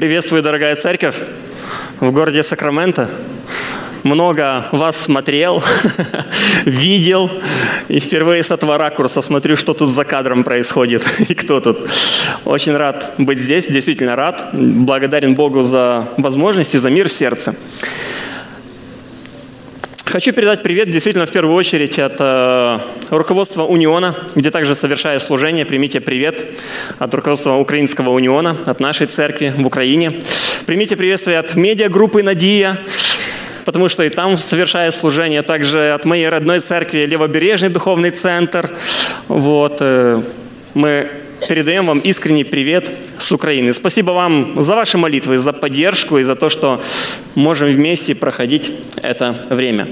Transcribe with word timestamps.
Приветствую, 0.00 0.42
дорогая 0.42 0.76
церковь, 0.76 1.16
в 2.00 2.10
городе 2.10 2.42
Сакраменто. 2.42 3.10
Много 4.02 4.64
вас 4.72 4.96
смотрел, 4.96 5.62
видел, 6.64 7.30
и 7.88 8.00
впервые 8.00 8.42
с 8.42 8.50
этого 8.50 8.78
ракурса 8.78 9.20
смотрю, 9.20 9.56
что 9.56 9.74
тут 9.74 9.90
за 9.90 10.04
кадром 10.06 10.42
происходит 10.42 11.04
и 11.28 11.34
кто 11.34 11.60
тут. 11.60 11.90
Очень 12.46 12.78
рад 12.78 13.12
быть 13.18 13.40
здесь, 13.40 13.66
действительно 13.66 14.16
рад. 14.16 14.48
Благодарен 14.54 15.34
Богу 15.34 15.60
за 15.60 16.08
возможности, 16.16 16.78
за 16.78 16.88
мир 16.88 17.10
в 17.10 17.12
сердце. 17.12 17.54
Хочу 20.10 20.32
передать 20.32 20.64
привет 20.64 20.90
действительно 20.90 21.24
в 21.24 21.30
первую 21.30 21.54
очередь 21.54 21.96
от 22.00 22.16
э, 22.18 22.80
руководства 23.10 23.62
Униона, 23.62 24.16
где 24.34 24.50
также 24.50 24.74
совершаю 24.74 25.20
служение. 25.20 25.64
Примите 25.64 26.00
привет 26.00 26.46
от 26.98 27.14
руководства 27.14 27.54
Украинского 27.54 28.10
Униона, 28.10 28.56
от 28.66 28.80
нашей 28.80 29.06
церкви 29.06 29.54
в 29.56 29.64
Украине. 29.64 30.14
Примите 30.66 30.96
приветствие 30.96 31.38
от 31.38 31.54
медиагруппы 31.54 32.24
«Надия», 32.24 32.78
потому 33.64 33.88
что 33.88 34.02
и 34.02 34.08
там 34.08 34.36
совершаю 34.36 34.90
служение. 34.90 35.42
Также 35.42 35.92
от 35.92 36.04
моей 36.04 36.28
родной 36.28 36.58
церкви 36.58 37.06
«Левобережный 37.06 37.68
духовный 37.68 38.10
центр». 38.10 38.68
Вот, 39.28 39.76
э, 39.78 40.20
мы 40.74 41.08
передаем 41.48 41.86
вам 41.86 42.00
искренний 42.00 42.44
привет 42.44 42.92
с 43.18 43.32
Украины. 43.32 43.72
Спасибо 43.72 44.12
вам 44.12 44.60
за 44.60 44.74
ваши 44.74 44.98
молитвы, 44.98 45.38
за 45.38 45.52
поддержку 45.52 46.18
и 46.18 46.22
за 46.22 46.34
то, 46.34 46.48
что 46.48 46.82
можем 47.34 47.68
вместе 47.68 48.14
проходить 48.14 48.70
это 49.02 49.46
время. 49.50 49.88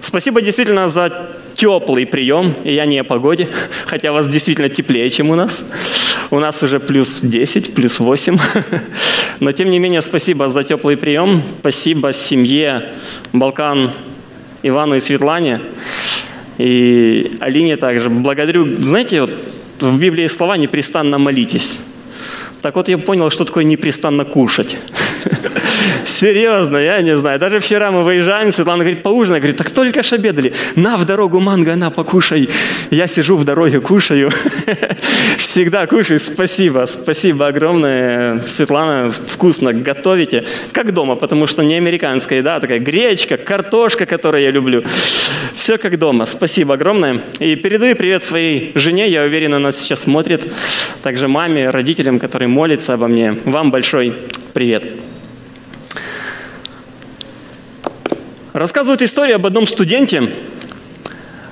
Спасибо 0.00 0.40
действительно 0.42 0.88
за 0.88 1.30
теплый 1.54 2.06
прием, 2.06 2.54
и 2.64 2.74
я 2.74 2.86
не 2.86 2.98
о 2.98 3.04
погоде, 3.04 3.48
хотя 3.86 4.10
у 4.10 4.14
вас 4.14 4.28
действительно 4.28 4.68
теплее, 4.68 5.08
чем 5.10 5.30
у 5.30 5.34
нас. 5.34 5.70
У 6.30 6.38
нас 6.38 6.62
уже 6.62 6.80
плюс 6.80 7.20
10, 7.20 7.74
плюс 7.74 8.00
8. 8.00 8.38
Но 9.40 9.52
тем 9.52 9.70
не 9.70 9.78
менее, 9.78 10.02
спасибо 10.02 10.48
за 10.48 10.64
теплый 10.64 10.96
прием. 10.96 11.42
Спасибо 11.60 12.12
семье 12.12 12.90
Балкан 13.32 13.92
Ивану 14.62 14.96
и 14.96 15.00
Светлане. 15.00 15.60
И 16.58 17.36
Алине 17.40 17.76
также. 17.76 18.08
Благодарю. 18.10 18.66
Знаете, 18.78 19.22
вот 19.22 19.30
в 19.80 19.98
Библии 19.98 20.28
слова 20.28 20.56
«непрестанно 20.56 21.18
молитесь». 21.18 21.78
Так 22.62 22.76
вот 22.76 22.88
я 22.88 22.96
понял, 22.98 23.30
что 23.30 23.44
такое 23.44 23.64
непрестанно 23.64 24.24
кушать. 24.24 24.76
Серьезно, 26.14 26.76
я 26.76 27.02
не 27.02 27.16
знаю. 27.16 27.40
Даже 27.40 27.58
вчера 27.58 27.90
мы 27.90 28.04
выезжаем, 28.04 28.52
Светлана 28.52 28.84
говорит, 28.84 29.02
поужинай. 29.02 29.40
Говорит, 29.40 29.56
так 29.56 29.72
только 29.72 30.04
ж 30.04 30.12
обедали. 30.12 30.52
На 30.76 30.96
в 30.96 31.04
дорогу 31.04 31.40
манго, 31.40 31.74
на, 31.74 31.90
покушай. 31.90 32.48
Я 32.92 33.08
сижу 33.08 33.36
в 33.36 33.44
дороге, 33.44 33.80
кушаю. 33.80 34.30
Всегда 35.38 35.88
кушаю. 35.88 36.20
Спасибо, 36.20 36.86
спасибо 36.86 37.48
огромное. 37.48 38.42
Светлана, 38.46 39.12
вкусно 39.26 39.72
готовите. 39.72 40.44
Как 40.70 40.92
дома, 40.92 41.16
потому 41.16 41.48
что 41.48 41.64
не 41.64 41.74
американская 41.74 42.38
еда, 42.38 42.60
такая 42.60 42.78
гречка, 42.78 43.36
картошка, 43.36 44.06
которую 44.06 44.44
я 44.44 44.52
люблю. 44.52 44.84
Все 45.56 45.78
как 45.78 45.98
дома. 45.98 46.26
Спасибо 46.26 46.74
огромное. 46.74 47.22
И 47.40 47.56
передаю 47.56 47.96
привет 47.96 48.22
своей 48.22 48.70
жене. 48.76 49.08
Я 49.08 49.24
уверен, 49.24 49.54
она 49.54 49.72
сейчас 49.72 50.02
смотрит. 50.02 50.46
Также 51.02 51.26
маме, 51.26 51.70
родителям, 51.70 52.20
которые 52.20 52.46
молятся 52.46 52.94
обо 52.94 53.08
мне. 53.08 53.32
Вам 53.44 53.72
большой 53.72 54.14
привет. 54.52 54.84
Рассказывают 58.54 59.02
историю 59.02 59.34
об 59.34 59.46
одном 59.46 59.66
студенте. 59.66 60.30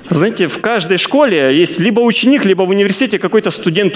Знаете, 0.09 0.47
в 0.47 0.61
каждой 0.61 0.97
школе 0.97 1.53
есть 1.53 1.77
либо 1.77 1.99
ученик, 1.99 2.45
либо 2.45 2.63
в 2.63 2.69
университете 2.69 3.19
какой-то 3.19 3.51
студент 3.51 3.95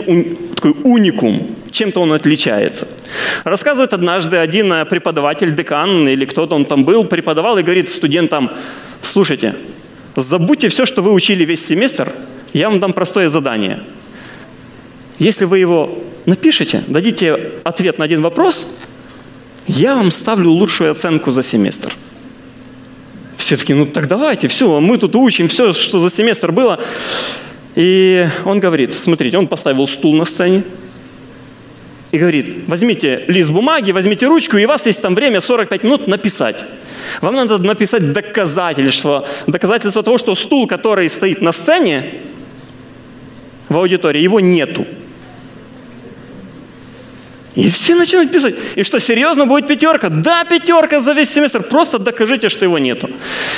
такой 0.56 0.76
уникум. 0.84 1.56
Чем-то 1.72 2.02
он 2.02 2.12
отличается. 2.12 2.86
Рассказывает 3.46 3.94
однажды 3.94 4.36
один 4.36 4.86
преподаватель, 4.88 5.56
декан 5.56 6.06
или 6.10 6.26
кто-то 6.26 6.54
он 6.54 6.66
там 6.66 6.84
был, 6.84 7.06
преподавал 7.06 7.58
и 7.58 7.64
говорит 7.64 7.90
студентам, 7.90 8.52
слушайте, 9.02 9.56
забудьте 10.18 10.68
все, 10.68 10.86
что 10.86 11.02
вы 11.02 11.14
учили 11.14 11.46
весь 11.46 11.66
семестр, 11.66 12.12
я 12.52 12.70
вам 12.70 12.82
дам 12.82 12.92
простое 12.92 13.30
задание. 13.30 13.80
Если 15.18 15.46
вы 15.46 15.60
его 15.60 15.98
напишите, 16.26 16.84
дадите 16.88 17.54
ответ 17.64 18.00
на 18.00 18.04
один 18.04 18.22
вопрос, 18.22 18.68
я 19.66 19.96
вам 19.96 20.12
ставлю 20.12 20.50
лучшую 20.50 20.92
оценку 20.92 21.32
за 21.32 21.42
семестр– 21.42 21.94
все 23.48 23.56
таки 23.56 23.74
ну 23.74 23.86
так 23.86 24.10
давайте, 24.10 24.50
все, 24.50 24.82
мы 24.82 24.98
тут 24.98 25.16
учим 25.16 25.48
все, 25.48 25.72
что 25.72 26.00
за 26.00 26.10
семестр 26.10 26.52
было. 26.52 26.82
И 27.76 28.28
он 28.44 28.60
говорит, 28.60 28.94
смотрите, 28.94 29.38
он 29.38 29.48
поставил 29.48 29.88
стул 29.88 30.16
на 30.16 30.26
сцене, 30.26 30.64
и 32.12 32.18
говорит, 32.18 32.68
возьмите 32.68 33.24
лист 33.28 33.50
бумаги, 33.50 33.94
возьмите 33.94 34.28
ручку, 34.28 34.58
и 34.58 34.66
у 34.66 34.68
вас 34.68 34.86
есть 34.86 35.02
там 35.02 35.16
время 35.16 35.40
45 35.40 35.84
минут 35.86 36.08
написать. 36.08 36.66
Вам 37.22 37.36
надо 37.36 37.58
написать 37.58 38.12
доказательство, 38.12 39.26
доказательство 39.46 40.04
того, 40.04 40.18
что 40.18 40.36
стул, 40.36 40.68
который 40.68 41.10
стоит 41.10 41.42
на 41.42 41.54
сцене 41.54 42.16
в 43.70 43.78
аудитории, 43.78 44.22
его 44.22 44.42
нету. 44.42 44.86
И 47.58 47.72
все 47.72 47.96
начинают 47.96 48.32
писать. 48.32 48.54
И 48.76 48.84
что, 48.84 49.00
серьезно 49.00 49.48
будет 49.48 49.66
пятерка? 49.66 50.10
Да, 50.10 50.46
пятерка 50.46 51.00
за 51.00 51.14
весь 51.14 51.32
семестр. 51.32 51.64
Просто 51.64 51.98
докажите, 51.98 52.50
что 52.50 52.66
его 52.66 52.78
нету. 52.78 53.10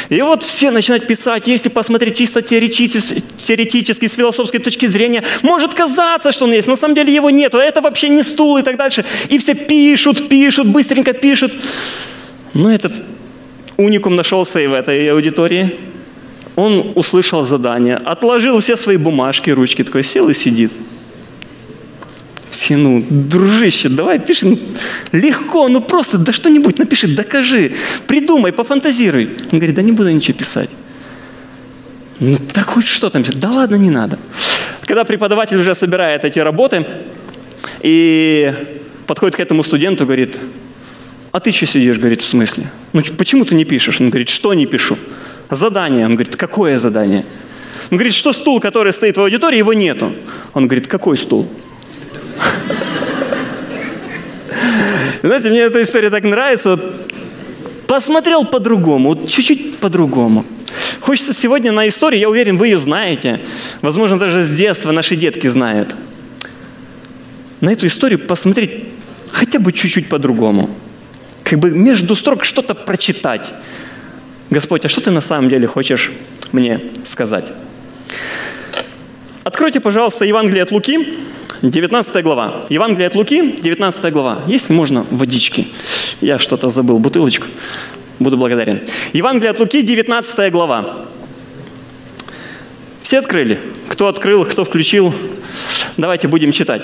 И 0.08 0.22
вот 0.22 0.44
все 0.44 0.72
начинают 0.72 1.06
писать. 1.06 1.48
Если 1.48 1.68
посмотреть 1.68 2.16
чисто 2.16 2.42
теоретически, 2.42 3.22
теоретически 3.38 4.08
с 4.08 4.14
философской 4.14 4.62
точки 4.62 4.86
зрения, 4.86 5.24
может 5.42 5.74
казаться, 5.74 6.32
что 6.32 6.46
он 6.46 6.54
есть. 6.54 6.70
На 6.70 6.78
самом 6.78 6.96
деле 6.96 7.14
его 7.14 7.30
нету. 7.30 7.58
Это 7.58 7.82
вообще 7.82 8.08
не 8.08 8.24
стул 8.24 8.58
и 8.58 8.62
так 8.62 8.78
дальше. 8.78 9.04
И 9.28 9.38
все 9.38 9.54
пишут, 9.54 10.30
пишут, 10.30 10.68
быстренько 10.68 11.12
пишут. 11.12 11.52
Но 12.54 12.72
этот 12.72 12.94
уникум 13.76 14.16
нашелся 14.16 14.62
и 14.62 14.68
в 14.68 14.74
этой 14.74 15.12
аудитории. 15.12 15.76
Он 16.56 16.94
услышал 16.96 17.44
задание, 17.44 17.98
отложил 17.98 18.60
все 18.62 18.78
свои 18.78 18.96
бумажки, 18.96 19.50
ручки, 19.50 19.84
такой 19.84 20.04
сел 20.04 20.30
и 20.30 20.34
сидит 20.34 20.72
ну, 22.78 23.04
дружище, 23.10 23.90
давай 23.90 24.20
пиши, 24.20 24.48
ну, 24.48 24.60
легко, 25.12 25.68
ну 25.68 25.82
просто, 25.82 26.18
да 26.18 26.32
что-нибудь 26.32 26.80
напиши, 26.80 27.08
докажи, 27.08 27.74
придумай, 28.08 28.52
пофантазируй. 28.52 29.30
Он 29.52 29.60
говорит, 29.60 29.76
да 29.76 29.82
не 29.82 29.92
буду 29.92 30.12
ничего 30.12 30.38
писать. 30.38 30.70
Ну, 32.20 32.38
так 32.54 32.66
хоть 32.66 32.88
что 32.88 33.10
там? 33.10 33.24
Да 33.36 33.50
ладно, 33.50 33.76
не 33.76 33.90
надо. 33.90 34.20
Когда 34.82 35.04
преподаватель 35.04 35.58
уже 35.58 35.74
собирает 35.74 36.26
эти 36.26 36.40
работы 36.40 36.86
и 37.82 38.54
подходит 39.08 39.38
к 39.38 39.40
этому 39.40 39.64
студенту, 39.64 40.06
говорит, 40.06 40.38
а 41.32 41.40
ты 41.40 41.52
что 41.52 41.66
сидишь, 41.66 41.98
говорит, 41.98 42.22
в 42.22 42.26
смысле? 42.26 42.66
Ну, 42.94 43.02
почему 43.18 43.46
ты 43.46 43.56
не 43.56 43.66
пишешь? 43.66 44.02
Он 44.02 44.10
говорит, 44.10 44.30
что 44.30 44.54
не 44.54 44.66
пишу? 44.66 44.98
Задание. 45.50 46.06
Он 46.06 46.16
говорит, 46.16 46.36
какое 46.36 46.78
задание? 46.78 47.26
Он 47.92 47.98
говорит, 47.98 48.14
что 48.14 48.34
стул, 48.34 48.60
который 48.60 48.94
стоит 48.94 49.18
в 49.18 49.22
аудитории, 49.22 49.58
его 49.58 49.74
нету. 49.74 50.12
Он 50.54 50.68
говорит, 50.68 50.88
какой 50.88 51.18
стул? 51.18 51.48
Знаете, 55.22 55.50
мне 55.50 55.60
эта 55.62 55.82
история 55.82 56.10
так 56.10 56.24
нравится. 56.24 56.72
Вот 56.72 57.10
посмотрел 57.88 58.46
по-другому, 58.46 59.10
вот 59.10 59.28
чуть-чуть 59.28 59.78
по-другому. 59.78 60.46
Хочется 61.00 61.34
сегодня 61.34 61.72
на 61.72 61.88
историю, 61.88 62.22
я 62.22 62.30
уверен, 62.30 62.58
вы 62.58 62.68
ее 62.68 62.78
знаете. 62.78 63.40
Возможно, 63.82 64.18
даже 64.18 64.44
с 64.44 64.50
детства 64.50 64.92
наши 64.92 65.16
детки 65.16 65.48
знают. 65.48 65.96
На 67.62 67.72
эту 67.72 67.88
историю 67.88 68.20
посмотреть 68.20 68.86
хотя 69.32 69.60
бы 69.60 69.74
чуть-чуть 69.74 70.08
по-другому. 70.08 70.70
Как 71.44 71.60
бы 71.60 71.72
между 71.72 72.16
строк 72.16 72.44
что-то 72.44 72.76
прочитать. 72.76 73.50
Господь, 74.50 74.86
а 74.86 74.90
что 74.90 75.02
ты 75.02 75.12
на 75.12 75.22
самом 75.22 75.50
деле 75.50 75.68
хочешь 75.68 76.12
мне 76.52 76.82
сказать? 77.06 77.46
Откройте, 79.44 79.80
пожалуйста, 79.80 80.26
Евангелие 80.26 80.64
от 80.64 80.72
Луки, 80.72 81.08
19 81.62 82.24
глава. 82.24 82.64
Евангелие 82.70 83.08
от 83.08 83.16
Луки, 83.16 83.58
19 83.62 84.14
глава. 84.14 84.44
Если 84.48 84.72
можно, 84.72 85.06
водички. 85.12 85.68
Я 86.22 86.40
что-то 86.40 86.70
забыл, 86.70 87.00
бутылочку. 87.00 87.48
Буду 88.18 88.38
благодарен. 88.38 88.82
Евангелие 89.12 89.52
от 89.52 89.60
Луки, 89.60 89.82
19 89.82 90.52
глава. 90.54 91.06
Все 93.02 93.20
открыли? 93.20 93.60
Кто 93.90 94.08
открыл, 94.08 94.46
кто 94.46 94.64
включил? 94.64 95.14
Давайте 95.98 96.30
будем 96.30 96.54
читать. 96.54 96.84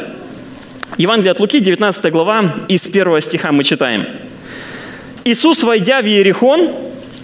Евангелие 0.97 1.31
от 1.31 1.39
Луки, 1.39 1.59
19 1.61 2.11
глава, 2.11 2.53
из 2.67 2.81
первого 2.81 3.21
стиха 3.21 3.53
мы 3.53 3.63
читаем. 3.63 4.05
Иисус, 5.23 5.63
войдя 5.63 6.01
в 6.01 6.05
Иерихон, 6.05 6.69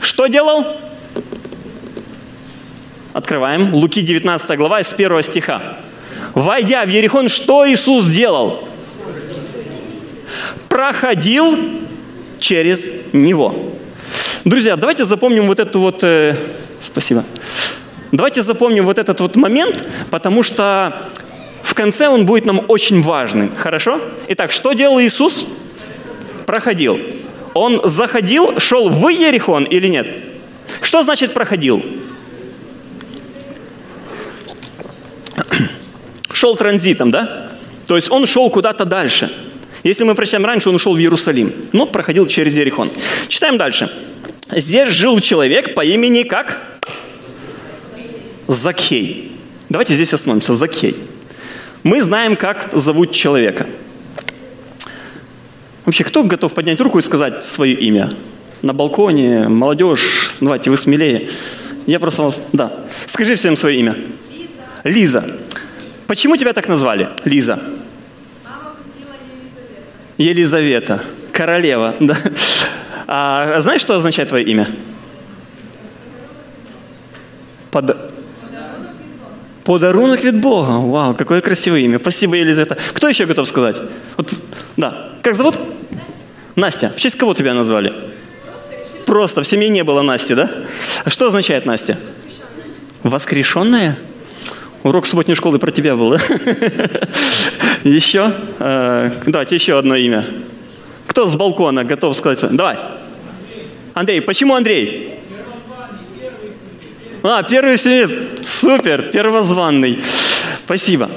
что 0.01 0.27
делал? 0.27 0.65
Открываем. 3.11 3.73
Луки 3.73 4.01
19 4.01 4.57
глава, 4.57 4.79
из 4.79 4.87
первого 4.93 5.21
стиха 5.21 5.77
войдя 6.33 6.85
в 6.85 6.89
Ерихон, 6.89 7.29
что 7.29 7.69
Иисус 7.69 8.05
сделал? 8.05 8.67
Проходил 10.69 11.57
через 12.39 13.13
него. 13.13 13.55
Друзья, 14.45 14.75
давайте 14.75 15.05
запомним 15.05 15.47
вот 15.47 15.59
эту 15.59 15.79
вот... 15.79 16.03
Э, 16.03 16.35
спасибо. 16.79 17.23
Давайте 18.11 18.41
запомним 18.41 18.85
вот 18.85 18.97
этот 18.97 19.19
вот 19.21 19.35
момент, 19.35 19.87
потому 20.09 20.43
что 20.43 21.09
в 21.61 21.73
конце 21.73 22.07
он 22.07 22.25
будет 22.25 22.45
нам 22.45 22.61
очень 22.67 23.01
важным. 23.01 23.53
Хорошо? 23.55 24.01
Итак, 24.27 24.51
что 24.51 24.73
делал 24.73 24.99
Иисус? 24.99 25.45
проходил. 26.51 26.99
Он 27.53 27.79
заходил, 27.85 28.59
шел 28.59 28.89
в 28.89 29.07
Ерихон 29.07 29.63
или 29.63 29.87
нет? 29.87 30.05
Что 30.81 31.01
значит 31.01 31.33
проходил? 31.33 31.81
Шел 36.41 36.55
транзитом, 36.55 37.11
да? 37.11 37.51
То 37.85 37.95
есть 37.95 38.09
он 38.09 38.25
шел 38.25 38.49
куда-то 38.49 38.83
дальше. 38.83 39.31
Если 39.83 40.03
мы 40.03 40.15
прочитаем 40.15 40.43
раньше, 40.43 40.69
он 40.69 40.75
ушел 40.75 40.95
в 40.95 40.97
Иерусалим, 40.97 41.53
но 41.71 41.85
проходил 41.85 42.25
через 42.25 42.57
Ерихон. 42.57 42.89
Читаем 43.27 43.59
дальше. 43.59 43.91
Здесь 44.49 44.89
жил 44.89 45.19
человек 45.19 45.75
по 45.75 45.85
имени 45.85 46.23
как? 46.23 46.59
Закхей. 48.47 49.33
Давайте 49.69 49.93
здесь 49.93 50.15
остановимся. 50.15 50.53
Закхей. 50.53 50.95
Мы 51.83 52.01
знаем, 52.01 52.35
как 52.35 52.71
зовут 52.73 53.11
человека. 53.11 53.67
Вообще, 55.85 56.03
кто 56.03 56.23
готов 56.23 56.55
поднять 56.55 56.81
руку 56.81 56.97
и 56.97 57.03
сказать 57.03 57.45
свое 57.45 57.75
имя? 57.75 58.11
На 58.63 58.73
балконе, 58.73 59.47
молодежь, 59.47 60.31
давайте 60.41 60.71
вы 60.71 60.77
смелее. 60.77 61.29
Я 61.85 61.99
просто 61.99 62.23
вас... 62.23 62.47
Да. 62.51 62.73
Скажи 63.05 63.35
всем 63.35 63.55
свое 63.55 63.77
имя. 63.77 63.95
Лиза. 64.83 65.23
Лиза. 65.23 65.40
Почему 66.11 66.35
тебя 66.35 66.51
так 66.51 66.67
назвали, 66.67 67.07
Лиза? 67.23 67.57
Елизавета. 70.17 71.01
Королева, 71.31 71.95
да. 72.01 72.17
А 73.07 73.61
знаешь, 73.61 73.79
что 73.79 73.95
означает 73.95 74.27
твое 74.27 74.43
имя? 74.43 74.67
Под... 77.71 78.11
Подарунок 79.63 80.21
від 80.25 80.41
Бога. 80.41 80.71
Вау, 80.71 81.15
какое 81.15 81.39
красивое 81.39 81.79
имя. 81.79 81.97
Спасибо, 81.97 82.35
Елизавета. 82.35 82.77
Кто 82.93 83.07
еще 83.07 83.25
готов 83.25 83.47
сказать? 83.47 83.77
Вот, 84.17 84.33
да. 84.75 85.11
Как 85.21 85.35
зовут? 85.35 85.55
Настя. 85.55 86.87
Настя. 86.87 86.91
В 86.93 86.99
честь 86.99 87.15
кого 87.15 87.33
тебя 87.33 87.53
назвали? 87.53 87.93
Просто. 89.05 89.43
В 89.43 89.47
семье 89.47 89.69
не 89.69 89.85
было 89.85 90.01
Насти, 90.01 90.35
да? 90.35 90.49
Что 91.07 91.27
означает 91.27 91.65
Настя? 91.65 91.97
Воскрешенная. 93.03 93.95
Воскрешенная? 93.95 94.10
Урок 94.83 95.05
субботней 95.05 95.35
школы 95.35 95.59
про 95.59 95.71
тебя 95.71 95.95
был, 95.95 96.11
да? 96.11 96.17
Еще? 97.83 98.33
Э, 98.57 99.11
давайте 99.27 99.55
еще 99.55 99.77
одно 99.77 99.95
имя. 99.95 100.25
Кто 101.05 101.27
с 101.27 101.35
балкона 101.35 101.83
готов 101.83 102.15
сказать? 102.15 102.55
Давай. 102.55 102.77
Андрей. 103.93 104.21
Почему 104.21 104.55
Андрей? 104.55 105.19
А, 107.21 107.43
первый 107.43 107.77
в 107.77 107.81
семье. 107.81 108.09
Супер, 108.43 109.09
первозванный. 109.11 109.99
Спасибо. 110.65 111.09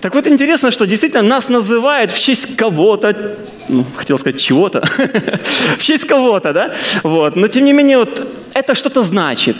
Так 0.00 0.14
вот 0.14 0.26
интересно, 0.26 0.70
что 0.72 0.84
действительно 0.84 1.22
нас 1.22 1.48
называют 1.48 2.10
в 2.10 2.20
честь 2.20 2.56
кого-то, 2.56 3.36
ну, 3.68 3.84
хотел 3.96 4.18
сказать 4.18 4.40
чего-то, 4.40 4.82
в 5.76 5.84
честь 5.84 6.06
кого-то, 6.06 6.52
да? 6.52 6.74
Вот. 7.04 7.36
Но 7.36 7.46
тем 7.46 7.64
не 7.64 7.72
менее, 7.72 7.98
вот 7.98 8.26
это 8.54 8.74
что-то 8.74 9.02
значит. 9.02 9.56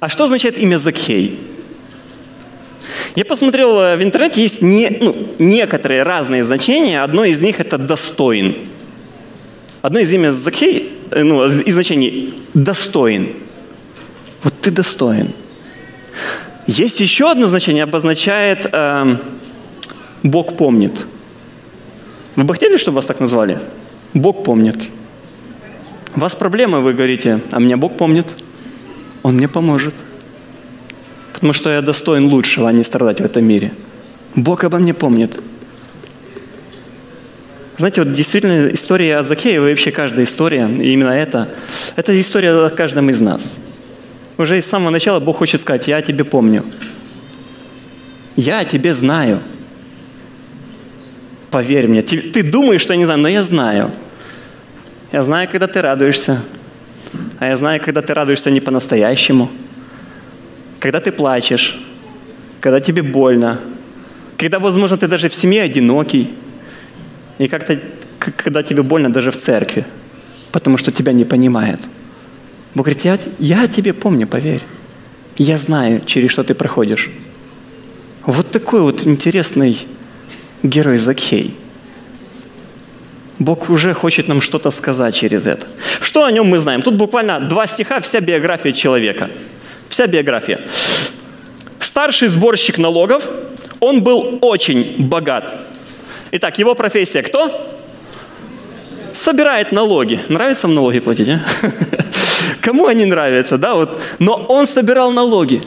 А 0.00 0.08
что 0.08 0.24
означает 0.24 0.58
имя 0.58 0.78
Закхей? 0.78 1.38
Я 3.14 3.24
посмотрел 3.24 3.78
э, 3.80 3.96
в 3.96 4.02
интернете, 4.02 4.42
есть 4.42 4.62
не, 4.62 4.90
ну, 5.00 5.16
некоторые 5.38 6.02
разные 6.02 6.44
значения. 6.44 7.02
Одно 7.02 7.24
из 7.24 7.40
них 7.40 7.60
это 7.60 7.78
«достоин». 7.78 8.54
Одно 9.82 10.00
из 10.00 10.12
имя 10.12 10.32
Закхей, 10.32 10.92
э, 11.10 11.22
ну, 11.22 11.44
из 11.44 11.74
значений 11.74 12.34
«достоин». 12.54 13.34
Вот 14.42 14.54
ты 14.60 14.70
достоин. 14.70 15.32
Есть 16.66 17.00
еще 17.00 17.30
одно 17.30 17.46
значение, 17.46 17.84
обозначает 17.84 18.68
э, 18.72 19.16
«Бог 20.22 20.56
помнит». 20.56 21.06
Вы 22.36 22.44
бы 22.44 22.52
хотели, 22.52 22.76
чтобы 22.76 22.96
вас 22.96 23.06
так 23.06 23.18
назвали? 23.18 23.58
Бог 24.12 24.44
помнит. 24.44 24.76
У 26.14 26.20
вас 26.20 26.34
проблемы, 26.34 26.80
вы 26.80 26.92
говорите, 26.92 27.40
а 27.50 27.58
меня 27.60 27.78
Бог 27.78 27.96
помнит. 27.96 28.36
Он 29.22 29.36
мне 29.36 29.48
поможет. 29.48 29.94
Потому 31.36 31.52
что 31.52 31.70
я 31.70 31.82
достоин 31.82 32.28
лучшего, 32.28 32.66
а 32.66 32.72
не 32.72 32.82
страдать 32.82 33.20
в 33.20 33.24
этом 33.24 33.44
мире. 33.44 33.72
Бог 34.34 34.64
обо 34.64 34.78
мне 34.78 34.94
помнит. 34.94 35.38
Знаете, 37.76 38.02
вот 38.02 38.12
действительно 38.14 38.68
история 38.72 39.18
о 39.18 39.22
Закее, 39.22 39.60
вообще 39.60 39.90
каждая 39.90 40.24
история, 40.24 40.66
и 40.66 40.92
именно 40.92 41.10
это, 41.10 41.50
это 41.94 42.18
история 42.18 42.52
о 42.52 42.70
каждом 42.70 43.10
из 43.10 43.20
нас. 43.20 43.58
Уже 44.38 44.62
с 44.62 44.64
самого 44.64 44.88
начала 44.88 45.20
Бог 45.20 45.36
хочет 45.36 45.60
сказать, 45.60 45.86
я 45.88 45.98
о 45.98 46.02
тебе 46.02 46.24
помню. 46.24 46.64
Я 48.34 48.60
о 48.60 48.64
тебе 48.64 48.94
знаю. 48.94 49.40
Поверь 51.50 51.86
мне, 51.86 52.00
ты, 52.00 52.18
ты 52.18 52.42
думаешь, 52.42 52.80
что 52.80 52.94
я 52.94 52.96
не 52.96 53.04
знаю, 53.04 53.20
но 53.20 53.28
я 53.28 53.42
знаю. 53.42 53.90
Я 55.12 55.22
знаю, 55.22 55.50
когда 55.52 55.66
ты 55.66 55.82
радуешься, 55.82 56.40
а 57.38 57.48
я 57.48 57.56
знаю, 57.56 57.78
когда 57.84 58.00
ты 58.00 58.14
радуешься 58.14 58.50
не 58.50 58.60
по-настоящему– 58.60 59.50
когда 60.80 61.00
ты 61.00 61.12
плачешь, 61.12 61.78
когда 62.60 62.80
тебе 62.80 63.02
больно, 63.02 63.60
когда, 64.36 64.58
возможно, 64.58 64.96
ты 64.96 65.08
даже 65.08 65.28
в 65.28 65.34
семье 65.34 65.62
одинокий, 65.62 66.30
и 67.38 67.48
как-то, 67.48 67.78
когда 68.18 68.62
тебе 68.62 68.82
больно 68.82 69.12
даже 69.12 69.30
в 69.30 69.36
церкви, 69.36 69.84
потому 70.52 70.78
что 70.78 70.92
тебя 70.92 71.12
не 71.12 71.24
понимают. 71.24 71.80
Бог 72.74 72.86
говорит, 72.86 73.04
я, 73.04 73.18
я 73.38 73.66
тебе 73.66 73.92
помню, 73.92 74.26
поверь. 74.26 74.62
Я 75.38 75.58
знаю, 75.58 76.00
через 76.06 76.30
что 76.30 76.44
ты 76.44 76.54
проходишь. 76.54 77.10
Вот 78.24 78.50
такой 78.50 78.80
вот 78.80 79.06
интересный 79.06 79.78
герой 80.62 80.98
Закхей. 80.98 81.54
Бог 83.38 83.70
уже 83.70 83.92
хочет 83.92 84.28
нам 84.28 84.40
что-то 84.40 84.70
сказать 84.70 85.14
через 85.14 85.46
это. 85.46 85.66
Что 86.00 86.24
о 86.24 86.32
нем 86.32 86.46
мы 86.46 86.58
знаем? 86.58 86.82
Тут 86.82 86.96
буквально 86.96 87.40
два 87.40 87.66
стиха, 87.66 88.00
вся 88.00 88.20
биография 88.20 88.72
человека– 88.72 89.30
Вся 89.96 90.06
биография. 90.06 90.60
Старший 91.80 92.28
сборщик 92.28 92.76
налогов, 92.76 93.30
он 93.80 94.02
был 94.02 94.38
очень 94.42 94.96
богат. 94.98 95.54
Итак, 96.32 96.58
его 96.58 96.74
профессия 96.74 97.22
кто? 97.22 97.50
Собирает 99.14 99.72
налоги. 99.72 100.20
Нравится 100.28 100.68
налоги 100.68 100.98
платить, 100.98 101.30
а? 101.30 101.40
Кому 102.60 102.88
они 102.88 103.06
нравятся, 103.06 103.56
да? 103.56 103.74
Вот. 103.74 103.98
Но 104.18 104.34
он 104.34 104.66
собирал 104.66 105.12
налоги. 105.12 105.62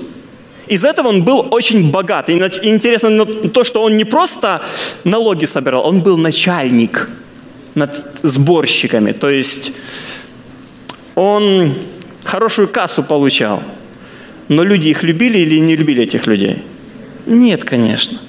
Из 0.67 0.85
этого 0.85 1.07
он 1.07 1.23
был 1.23 1.47
очень 1.49 1.89
богат. 1.89 2.29
И 2.29 2.33
интересно 2.33 3.25
то, 3.25 3.63
что 3.63 3.81
он 3.81 3.97
не 3.97 4.05
просто 4.05 4.61
налоги 5.05 5.45
собирал, 5.45 5.87
он 5.87 6.01
был 6.01 6.17
начальник 6.17 7.09
над 7.73 7.95
сборщиками. 8.21 9.11
То 9.11 9.31
есть 9.31 9.71
он 11.15 11.73
хорошую 12.23 12.67
кассу 12.67 13.01
получал. 13.01 13.63
Но 14.49 14.63
люди 14.63 14.89
их 14.89 15.03
любили 15.03 15.37
или 15.37 15.59
не 15.59 15.75
любили 15.75 16.03
этих 16.03 16.27
людей? 16.27 16.63
Нет, 17.25 17.63
конечно. 17.63 18.19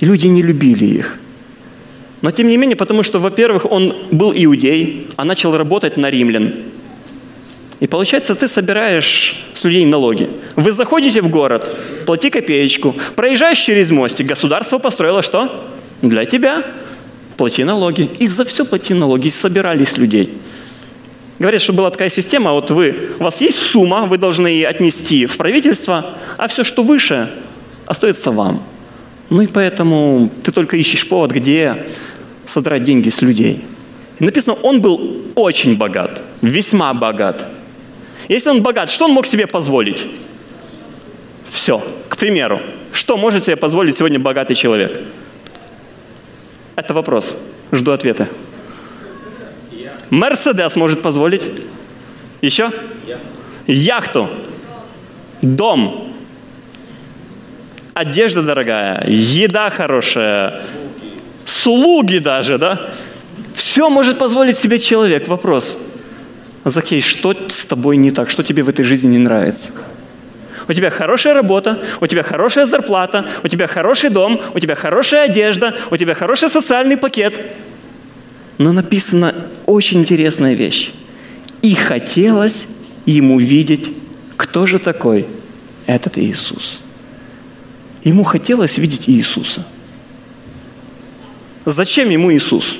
Люди 0.00 0.26
не 0.26 0.42
любили 0.42 0.84
их. 0.84 1.18
Но 2.20 2.30
тем 2.30 2.48
не 2.48 2.56
менее, 2.56 2.76
потому 2.76 3.02
что, 3.02 3.18
во-первых, 3.18 3.64
он 3.70 3.94
был 4.10 4.32
иудей, 4.34 5.06
а 5.16 5.24
начал 5.24 5.56
работать 5.56 5.96
на 5.96 6.10
римлян. 6.10 6.52
И 7.80 7.86
получается, 7.86 8.34
ты 8.34 8.48
собираешь 8.48 9.36
с 9.54 9.64
людей 9.64 9.86
налоги. 9.86 10.28
Вы 10.56 10.72
заходите 10.72 11.22
в 11.22 11.30
город, 11.30 11.74
плати 12.06 12.28
копеечку, 12.28 12.94
проезжаешь 13.14 13.58
через 13.58 13.90
мостик, 13.90 14.26
государство 14.26 14.78
построило 14.78 15.22
что? 15.22 15.68
Для 16.02 16.24
тебя. 16.24 16.64
Плати 17.36 17.62
налоги. 17.64 18.10
И 18.18 18.26
за 18.26 18.44
все 18.44 18.64
плати 18.64 18.94
налоги. 18.94 19.28
И 19.28 19.30
собирали 19.30 19.84
с 19.84 19.96
людей. 19.96 20.30
Говорят, 21.38 21.62
что 21.62 21.72
была 21.72 21.90
такая 21.90 22.10
система, 22.10 22.52
вот 22.52 22.70
вы, 22.70 23.10
у 23.18 23.24
вас 23.24 23.40
есть 23.40 23.58
сумма, 23.58 24.06
вы 24.06 24.18
должны 24.18 24.48
ее 24.48 24.66
отнести 24.66 25.26
в 25.26 25.36
правительство, 25.36 26.14
а 26.36 26.48
все, 26.48 26.64
что 26.64 26.82
выше, 26.82 27.30
остается 27.86 28.32
вам. 28.32 28.62
Ну 29.30 29.42
и 29.42 29.46
поэтому 29.46 30.30
ты 30.42 30.50
только 30.50 30.76
ищешь 30.76 31.08
повод, 31.08 31.30
где 31.30 31.86
содрать 32.46 32.82
деньги 32.82 33.08
с 33.08 33.22
людей. 33.22 33.64
И 34.18 34.24
написано, 34.24 34.54
он 34.62 34.80
был 34.80 35.22
очень 35.36 35.76
богат, 35.76 36.22
весьма 36.42 36.92
богат. 36.92 37.48
Если 38.28 38.50
он 38.50 38.62
богат, 38.62 38.90
что 38.90 39.04
он 39.04 39.12
мог 39.12 39.26
себе 39.26 39.46
позволить? 39.46 40.06
Все. 41.48 41.82
К 42.08 42.16
примеру, 42.16 42.60
что 42.92 43.16
может 43.16 43.44
себе 43.44 43.56
позволить 43.56 43.96
сегодня 43.96 44.18
богатый 44.18 44.54
человек? 44.54 45.00
Это 46.74 46.94
вопрос. 46.94 47.38
Жду 47.70 47.92
ответа. 47.92 48.28
Мерседес 50.10 50.76
может 50.76 51.02
позволить. 51.02 51.42
Еще? 52.40 52.70
Яхту. 53.66 54.28
Дом. 55.42 56.14
Одежда 57.94 58.42
дорогая. 58.42 59.04
Еда 59.08 59.70
хорошая. 59.70 60.54
Слуги 61.44 62.18
даже, 62.18 62.58
да? 62.58 62.90
Все 63.54 63.90
может 63.90 64.18
позволить 64.18 64.58
себе 64.58 64.78
человек. 64.78 65.28
Вопрос. 65.28 65.78
Закей, 66.64 67.00
что 67.00 67.34
с 67.50 67.64
тобой 67.64 67.96
не 67.96 68.10
так? 68.10 68.30
Что 68.30 68.42
тебе 68.42 68.62
в 68.62 68.68
этой 68.68 68.84
жизни 68.84 69.12
не 69.12 69.18
нравится? 69.18 69.72
У 70.68 70.72
тебя 70.74 70.90
хорошая 70.90 71.32
работа, 71.32 71.78
у 72.00 72.06
тебя 72.06 72.22
хорошая 72.22 72.66
зарплата, 72.66 73.24
у 73.42 73.48
тебя 73.48 73.66
хороший 73.66 74.10
дом, 74.10 74.38
у 74.52 74.58
тебя 74.58 74.74
хорошая 74.74 75.24
одежда, 75.24 75.74
у 75.90 75.96
тебя 75.96 76.12
хороший 76.12 76.50
социальный 76.50 76.98
пакет– 76.98 77.40
Но 78.58 78.72
написана 78.72 79.34
очень 79.66 80.00
интересная 80.00 80.54
вещь. 80.54 80.90
И 81.62 81.74
хотелось 81.74 82.68
ему 83.06 83.38
видеть, 83.38 83.88
кто 84.36 84.66
же 84.66 84.78
такой 84.78 85.26
этот 85.86 86.18
Иисус. 86.18 86.80
Ему 88.04 88.24
хотелось 88.24 88.78
видеть 88.78 89.08
Иисуса. 89.08 89.66
Зачем 91.64 92.10
ему 92.10 92.32
Иисус? 92.32 92.78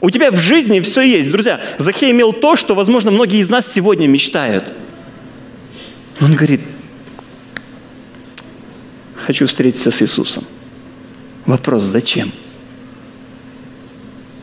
У 0.00 0.10
тебя 0.10 0.30
в 0.30 0.36
жизни 0.36 0.80
все 0.80 1.02
есть. 1.02 1.30
Друзья, 1.30 1.60
Захей 1.78 2.10
имел 2.12 2.32
то, 2.32 2.56
что, 2.56 2.74
возможно, 2.74 3.10
многие 3.10 3.40
из 3.40 3.50
нас 3.50 3.70
сегодня 3.70 4.06
мечтают. 4.06 4.72
Он 6.20 6.34
говорит, 6.34 6.60
хочу 9.14 9.46
встретиться 9.46 9.90
с 9.90 10.02
Иисусом. 10.02 10.44
Вопрос, 11.44 11.82
зачем? 11.82 12.30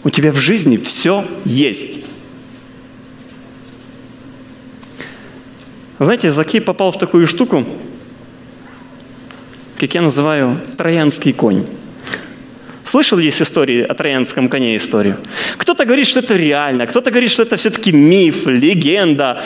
У 0.08 0.10
тебя 0.10 0.32
в 0.32 0.38
жизни 0.38 0.78
все 0.78 1.26
есть. 1.44 2.00
Знаете, 6.00 6.32
Закей 6.32 6.62
попал 6.62 6.94
в 6.94 6.98
такую 6.98 7.28
штуку, 7.28 7.66
как 9.78 9.94
я 9.94 10.02
называю, 10.02 10.62
троянский 10.78 11.34
конь. 11.34 11.66
Слышал 12.86 13.20
есть 13.20 13.42
истории 13.42 13.82
о 13.82 13.94
троянском 13.96 14.48
коне 14.48 14.78
историю? 14.78 15.18
Кто-то 15.58 15.84
говорит, 15.84 16.08
что 16.08 16.22
это 16.22 16.38
реально, 16.38 16.88
кто-то 16.88 17.12
говорит, 17.12 17.30
что 17.30 17.44
это 17.44 17.58
все-таки 17.58 17.92
миф, 17.92 18.48
легенда. 18.48 19.44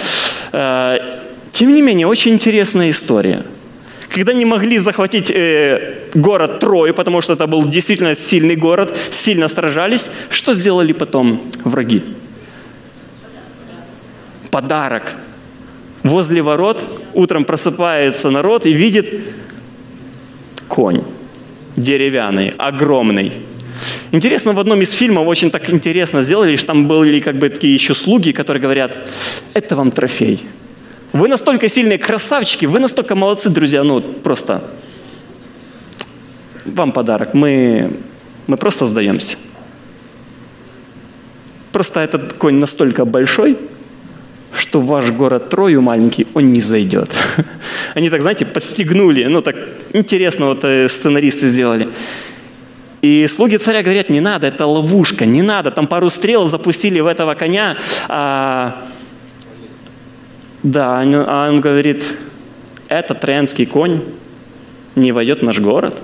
Э, 0.51 1.21
тем 1.51 1.73
не 1.73 1.81
менее, 1.81 2.05
очень 2.05 2.33
интересная 2.33 2.91
история. 2.91 3.41
Когда 4.13 4.33
не 4.33 4.43
могли 4.45 4.77
захватить 4.77 5.31
э, 5.31 6.09
город 6.13 6.59
Трою, 6.59 6.93
потому 6.93 7.21
что 7.21 7.33
это 7.33 7.47
был 7.47 7.65
действительно 7.65 8.13
сильный 8.13 8.57
город, 8.57 8.95
сильно 9.11 9.47
сражались, 9.47 10.09
что 10.29 10.53
сделали 10.53 10.91
потом 10.91 11.41
враги? 11.63 12.03
Подарок. 14.49 15.15
Возле 16.03 16.41
ворот 16.41 16.83
утром 17.13 17.45
просыпается 17.45 18.29
народ 18.29 18.65
и 18.65 18.73
видит 18.73 19.13
конь 20.67 21.03
деревянный, 21.77 22.53
огромный. 22.57 23.31
Интересно, 24.11 24.51
в 24.51 24.59
одном 24.59 24.81
из 24.81 24.91
фильмов 24.91 25.25
очень 25.27 25.51
так 25.51 25.69
интересно 25.69 26.21
сделали, 26.21 26.57
что 26.57 26.67
там 26.67 26.87
были 26.87 27.21
как 27.21 27.37
бы 27.37 27.47
такие 27.47 27.73
еще 27.73 27.95
слуги, 27.95 28.33
которые 28.33 28.61
говорят, 28.61 28.97
это 29.53 29.75
вам 29.77 29.91
трофей. 29.91 30.41
Вы 31.13 31.27
настолько 31.27 31.67
сильные 31.67 31.97
красавчики, 31.97 32.65
вы 32.65 32.79
настолько 32.79 33.15
молодцы, 33.15 33.49
друзья, 33.49 33.83
ну 33.83 33.99
просто 34.01 34.63
вам 36.65 36.93
подарок, 36.93 37.33
мы, 37.33 37.97
мы 38.47 38.55
просто 38.55 38.85
сдаемся. 38.85 39.37
Просто 41.73 41.99
этот 41.99 42.33
конь 42.33 42.55
настолько 42.55 43.03
большой, 43.03 43.57
что 44.57 44.79
ваш 44.79 45.11
город 45.11 45.49
Трою 45.49 45.81
маленький, 45.81 46.27
он 46.33 46.49
не 46.49 46.61
зайдет. 46.61 47.11
Они 47.95 48.09
так, 48.09 48.21
знаете, 48.21 48.45
подстегнули, 48.45 49.25
ну 49.25 49.41
так 49.41 49.55
интересно 49.93 50.47
вот 50.47 50.63
э, 50.63 50.87
сценаристы 50.87 51.47
сделали. 51.47 51.89
И 53.01 53.27
слуги 53.27 53.57
царя 53.57 53.81
говорят, 53.81 54.09
не 54.09 54.21
надо, 54.21 54.47
это 54.47 54.65
ловушка, 54.65 55.25
не 55.25 55.41
надо. 55.41 55.71
Там 55.71 55.87
пару 55.87 56.09
стрел 56.09 56.45
запустили 56.45 56.99
в 56.99 57.07
этого 57.07 57.33
коня. 57.33 57.75
А, 58.07 58.90
да, 60.63 61.01
а 61.01 61.49
он 61.49 61.61
говорит, 61.61 62.03
этот 62.87 63.19
троянский 63.19 63.65
конь 63.65 64.01
не 64.95 65.11
войдет 65.11 65.39
в 65.39 65.45
наш 65.45 65.59
город. 65.59 66.01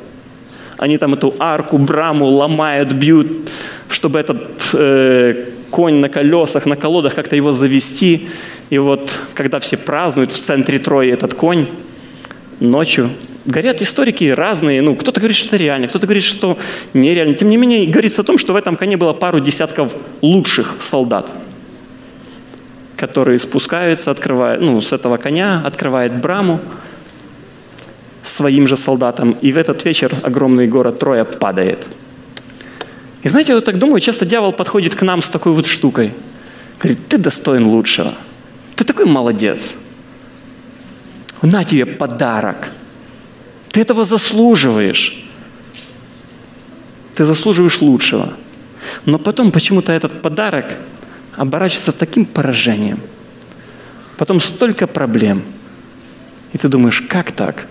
Они 0.77 0.97
там 0.97 1.13
эту 1.13 1.33
арку, 1.39 1.77
браму 1.77 2.25
ломают, 2.27 2.91
бьют, 2.93 3.49
чтобы 3.89 4.19
этот 4.19 4.71
э, 4.73 5.45
конь 5.69 5.95
на 5.95 6.09
колесах, 6.09 6.65
на 6.65 6.75
колодах, 6.75 7.15
как-то 7.15 7.35
его 7.35 7.51
завести. 7.51 8.29
И 8.69 8.77
вот, 8.77 9.11
когда 9.33 9.59
все 9.59 9.77
празднуют 9.77 10.31
в 10.31 10.39
центре 10.39 10.79
Трои 10.79 11.11
этот 11.11 11.33
конь, 11.33 11.67
ночью, 12.59 13.09
горят 13.45 13.81
историки 13.81 14.25
разные, 14.29 14.81
ну, 14.81 14.95
кто-то 14.95 15.19
говорит, 15.19 15.37
что 15.37 15.47
это 15.47 15.57
реально, 15.57 15.87
кто-то 15.87 16.05
говорит, 16.05 16.23
что 16.23 16.57
нереально. 16.93 17.33
Тем 17.33 17.49
не 17.49 17.57
менее, 17.57 17.87
говорится 17.87 18.21
о 18.21 18.25
том, 18.25 18.37
что 18.37 18.53
в 18.53 18.55
этом 18.55 18.75
коне 18.75 18.97
было 18.97 19.13
пару 19.13 19.39
десятков 19.39 19.95
лучших 20.21 20.77
солдат, 20.79 21.31
которые 22.97 23.39
спускаются, 23.39 24.11
открывают, 24.11 24.61
ну, 24.61 24.81
с 24.81 24.91
этого 24.91 25.17
коня, 25.17 25.61
открывает 25.65 26.19
браму 26.19 26.59
своим 28.23 28.67
же 28.67 28.75
солдатам, 28.75 29.31
и 29.31 29.53
в 29.53 29.57
этот 29.57 29.85
вечер 29.85 30.13
огромный 30.23 30.67
город 30.67 30.99
Троя 30.99 31.23
падает– 31.23 31.87
и 33.27 33.29
знаете, 33.29 33.51
я 33.51 33.55
вот 33.55 33.65
так 33.65 33.77
думаю, 33.77 33.99
часто 33.99 34.25
дьявол 34.25 34.53
подходит 34.53 34.95
к 34.95 35.01
нам 35.01 35.21
с 35.21 35.27
такой 35.27 35.51
вот 35.51 35.67
штукой. 35.67 36.13
Говорит, 36.79 37.09
ты 37.09 37.17
достоин 37.17 37.65
лучшего. 37.65 38.13
Ты 38.75 38.85
такой 38.85 39.05
молодец. 39.05 39.75
На 41.41 41.65
тебе 41.65 41.85
подарок. 41.85 42.71
Ты 43.71 43.81
этого 43.81 44.05
заслуживаешь. 44.05 45.27
Ты 47.15 47.25
заслуживаешь 47.25 47.81
лучшего. 47.81 48.33
Но 49.05 49.17
потом 49.17 49.51
почему-то 49.51 49.91
этот 49.91 50.21
подарок 50.21 50.77
оборачивается 51.37 51.93
таким 51.93 52.25
поражением. 52.25 52.99
Потом 54.17 54.39
столько 54.39 54.87
проблем. 54.87 55.43
И 56.51 56.57
ты 56.57 56.67
думаешь, 56.67 57.01
как 57.01 57.31
так? 57.31 57.67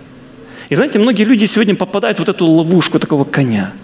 И 0.70 0.74
знаете, 0.74 0.98
многие 0.98 1.24
люди 1.24 1.44
сегодня 1.44 1.74
попадают 1.74 2.18
в 2.18 2.20
вот 2.20 2.28
эту 2.30 2.46
ловушку 2.46 2.98
такого 2.98 3.24
коня– 3.24 3.72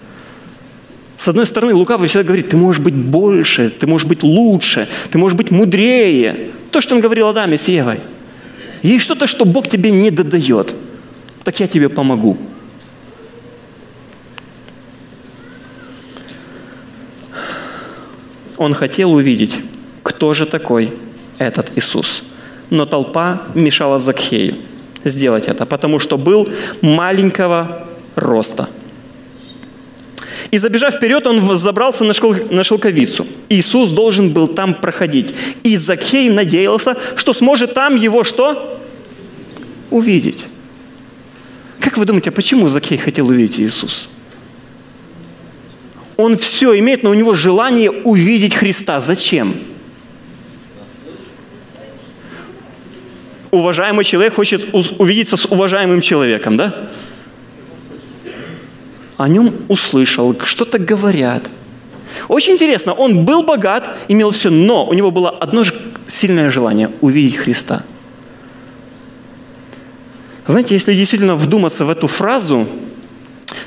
с 1.23 1.27
одной 1.29 1.45
стороны, 1.45 1.73
лукавый 1.73 2.09
всегда 2.09 2.25
говорит, 2.25 2.49
ты 2.49 2.57
можешь 2.57 2.81
быть 2.81 2.95
больше, 2.95 3.69
ты 3.69 3.87
можешь 3.87 4.05
быть 4.05 4.23
лучше, 4.23 4.89
ты 5.09 5.17
можешь 5.17 5.37
быть 5.37 5.51
мудрее. 5.51 6.51
То, 6.69 6.81
что 6.81 6.95
он 6.95 7.01
говорил 7.01 7.29
Адаме 7.29 7.57
с 7.57 7.69
Евой. 7.69 7.99
Есть 8.81 9.05
что-то, 9.05 9.25
что 9.25 9.45
Бог 9.45 9.69
тебе 9.69 9.89
не 9.91 10.11
додает. 10.11 10.75
Так 11.45 11.59
я 11.61 11.67
тебе 11.67 11.87
помогу. 11.87 12.37
Он 18.57 18.73
хотел 18.73 19.13
увидеть, 19.13 19.55
кто 20.15 20.33
же 20.33 20.45
такой 20.45 20.93
этот 21.37 21.71
Иисус. 21.75 22.23
Но 22.69 22.85
толпа 22.85 23.41
мешала 23.55 23.99
Закхею 23.99 24.55
сделать 25.03 25.47
это, 25.47 25.65
потому 25.65 25.99
что 25.99 26.17
был 26.17 26.47
маленького 26.81 27.87
роста– 28.15 28.69
и 30.53 30.59
забежав 30.59 30.93
вперед, 30.93 31.25
он 31.25 31.57
забрался 31.57 32.03
на, 32.03 32.13
шел, 32.13 32.35
на 32.51 32.63
шелковицу. 32.63 33.25
Иисус 33.49 33.89
должен 33.89 34.31
был 34.31 34.47
там 34.47 34.75
проходить. 34.75 35.33
И 35.63 35.77
Закхей 35.77 36.29
надеялся, 36.29 36.95
что 37.15 37.33
сможет 37.33 37.73
там 37.73 37.95
его 37.95 38.23
что? 38.23 38.79
Увидеть. 39.89 40.45
Как 41.79 41.97
вы 41.97 42.05
думаете, 42.05 42.29
а 42.29 42.33
почему 42.33 42.69
Закхей 42.69 42.99
хотел 42.99 43.29
увидеть 43.29 43.59
Иисуса? 43.59 44.09
Он 46.17 46.37
все 46.37 46.77
имеет, 46.77 47.01
но 47.01 47.09
у 47.09 47.15
него 47.15 47.33
желание 47.33 47.89
увидеть 47.89 48.53
Христа. 48.53 48.99
Зачем? 48.99 49.55
Уважаемый 53.53 54.03
человек 54.03 54.33
хочет 54.33 54.73
увидеться 54.97 55.37
с 55.37 55.45
уважаемым 55.45 56.01
человеком, 56.01 56.57
да? 56.57 56.89
о 59.15 59.27
нем 59.27 59.53
услышал, 59.67 60.35
что-то 60.43 60.79
говорят. 60.79 61.51
Очень 62.29 62.53
интересно, 62.53 62.93
он 62.93 63.25
был 63.25 63.43
богат, 63.43 63.95
имел 64.07 64.31
все, 64.31 64.49
но 64.49 64.87
у 64.87 64.93
него 64.93 65.11
было 65.11 65.29
одно 65.29 65.63
же 65.63 65.75
сильное 66.07 66.49
желание– 66.49 66.89
увидеть 67.01 67.35
Христа. 67.35 67.83
Знаете, 70.47 70.73
если 70.73 70.95
действительно 70.95 71.35
вдуматься 71.35 71.85
в 71.85 71.91
эту 71.91 72.07
фразу, 72.07 72.67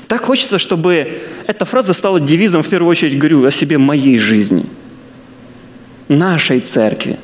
так 0.09 0.21
хочется, 0.21 0.57
чтобы 0.57 1.21
эта 1.47 1.63
фраза 1.63 1.93
стала 1.93 2.19
девизом, 2.19 2.61
в 2.61 2.67
первую 2.67 2.91
очередь 2.91 3.17
говорю 3.17 3.45
о 3.45 3.51
себе 3.51 3.77
моей 3.77 4.19
жизни, 4.19 4.65
нашей 6.09 6.59
церкви. 6.59 7.17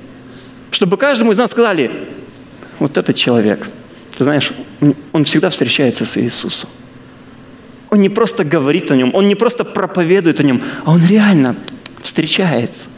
Чтобы 0.72 0.96
каждому 0.96 1.34
из 1.34 1.38
нас 1.38 1.52
сказали, 1.52 1.92
вот 2.80 2.98
этот 2.98 3.16
человек, 3.16 3.68
ты 4.18 4.24
знаешь, 4.24 4.52
он 5.12 5.24
всегда 5.24 5.50
встречается 5.50 6.06
с 6.06 6.18
Иисусом. 6.18 6.70
Он 7.90 8.00
не 8.00 8.10
просто 8.10 8.44
говорит 8.44 8.92
о 8.92 8.96
нем, 8.96 9.12
он 9.14 9.28
не 9.28 9.36
просто 9.36 9.64
проповедует 9.64 10.40
о 10.40 10.44
нем, 10.44 10.62
а 10.86 10.92
он 10.92 11.06
реально 11.06 11.56
встречается. 12.02 12.90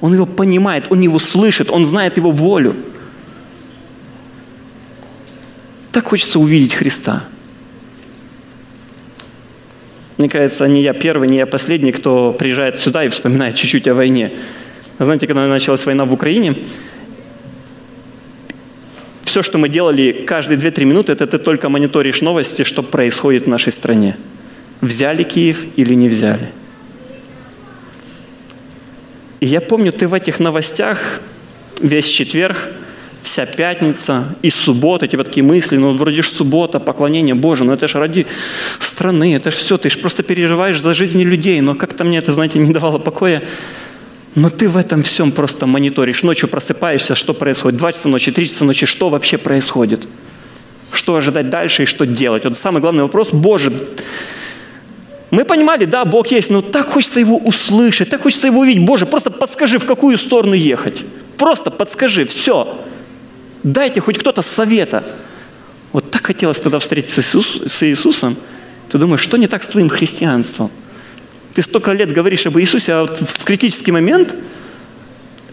Он 0.00 0.12
его 0.12 0.26
понимает, 0.26 0.86
он 0.90 1.00
его 1.00 1.18
слышит, 1.18 1.70
он 1.70 1.86
знает 1.86 2.16
его 2.16 2.30
волю. 2.30 2.74
Так 5.92 6.08
хочется 6.08 6.38
увидеть 6.38 6.74
Христа. 6.74 7.24
Мне 10.16 10.28
кажется, 10.28 10.66
не 10.66 10.82
я 10.82 10.92
первый, 10.92 11.28
не 11.28 11.38
я 11.38 11.46
последний, 11.46 11.92
кто 11.92 12.32
приезжает 12.32 12.78
сюда 12.78 13.04
и 13.04 13.08
вспоминает 13.08 13.56
чуть-чуть 13.56 13.88
о 13.88 13.94
войне. 13.94 14.32
Знаете, 14.98 15.26
когда 15.26 15.46
началась 15.46 15.86
война 15.86 16.04
в 16.04 16.12
Украине, 16.12 16.54
все, 19.34 19.42
что 19.42 19.58
мы 19.58 19.68
делали 19.68 20.12
каждые 20.12 20.60
2-3 20.60 20.84
минуты, 20.84 21.10
это 21.10 21.26
ты 21.26 21.38
только 21.38 21.68
мониторишь 21.68 22.20
новости, 22.22 22.62
что 22.62 22.84
происходит 22.84 23.46
в 23.46 23.48
нашей 23.48 23.72
стране 23.72 24.16
взяли 24.80 25.24
Киев 25.24 25.66
или 25.74 25.92
не 25.94 26.08
взяли. 26.08 26.52
И 29.40 29.46
я 29.46 29.60
помню, 29.60 29.90
ты 29.90 30.06
в 30.06 30.14
этих 30.14 30.38
новостях 30.38 31.20
весь 31.80 32.06
четверг, 32.06 32.68
вся 33.24 33.44
пятница 33.44 34.36
и 34.40 34.50
суббота, 34.50 35.06
у 35.06 35.08
тебя 35.08 35.24
такие 35.24 35.42
мысли, 35.42 35.78
ну 35.78 35.96
вроде 35.96 36.22
ж 36.22 36.28
суббота, 36.28 36.78
поклонение 36.78 37.34
Боже, 37.34 37.64
но 37.64 37.72
это 37.72 37.88
же 37.88 37.98
ради 37.98 38.26
страны, 38.78 39.34
это 39.34 39.50
же 39.50 39.56
все, 39.56 39.78
ты 39.78 39.90
же 39.90 39.98
просто 39.98 40.22
переживаешь 40.22 40.80
за 40.80 40.94
жизни 40.94 41.24
людей, 41.24 41.60
но 41.60 41.74
как-то 41.74 42.04
мне 42.04 42.18
это, 42.18 42.32
знаете, 42.32 42.60
не 42.60 42.72
давало 42.72 42.98
покоя. 42.98 43.42
Но 44.34 44.50
ты 44.50 44.68
в 44.68 44.76
этом 44.76 45.02
всем 45.02 45.30
просто 45.30 45.66
мониторишь. 45.66 46.22
Ночью 46.22 46.48
просыпаешься, 46.48 47.14
что 47.14 47.34
происходит? 47.34 47.78
Два 47.78 47.92
часа 47.92 48.08
ночи, 48.08 48.32
три 48.32 48.48
часа 48.48 48.64
ночи, 48.64 48.86
что 48.86 49.08
вообще 49.08 49.38
происходит? 49.38 50.08
Что 50.90 51.16
ожидать 51.16 51.50
дальше 51.50 51.84
и 51.84 51.86
что 51.86 52.04
делать? 52.04 52.44
Вот 52.44 52.56
самый 52.56 52.80
главный 52.80 53.02
вопрос, 53.02 53.30
Боже, 53.32 53.72
мы 55.30 55.44
понимали, 55.44 55.84
да, 55.84 56.04
Бог 56.04 56.28
есть, 56.28 56.50
но 56.50 56.62
так 56.62 56.86
хочется 56.86 57.20
Его 57.20 57.36
услышать, 57.38 58.08
так 58.08 58.22
хочется 58.22 58.46
Его 58.46 58.60
увидеть. 58.60 58.84
Боже, 58.84 59.06
просто 59.06 59.30
подскажи, 59.30 59.78
в 59.78 59.86
какую 59.86 60.18
сторону 60.18 60.54
ехать. 60.54 61.02
Просто 61.36 61.70
подскажи, 61.70 62.24
все. 62.24 62.80
Дайте 63.62 64.00
хоть 64.00 64.18
кто-то 64.18 64.42
совета. 64.42 65.04
Вот 65.92 66.10
так 66.10 66.26
хотелось 66.26 66.60
тогда 66.60 66.78
встретиться 66.78 67.22
с, 67.22 67.34
Иисус, 67.34 67.62
с 67.66 67.82
Иисусом. 67.82 68.36
Ты 68.90 68.98
думаешь, 68.98 69.22
что 69.22 69.36
не 69.36 69.46
так 69.46 69.62
с 69.62 69.68
твоим 69.68 69.88
христианством? 69.88 70.70
Ты 71.54 71.62
столько 71.62 71.92
лет 71.92 72.12
говоришь 72.12 72.46
об 72.46 72.58
Иисусе, 72.58 72.92
а 72.92 73.00
вот 73.02 73.18
в 73.18 73.44
критический 73.44 73.92
момент 73.92 74.34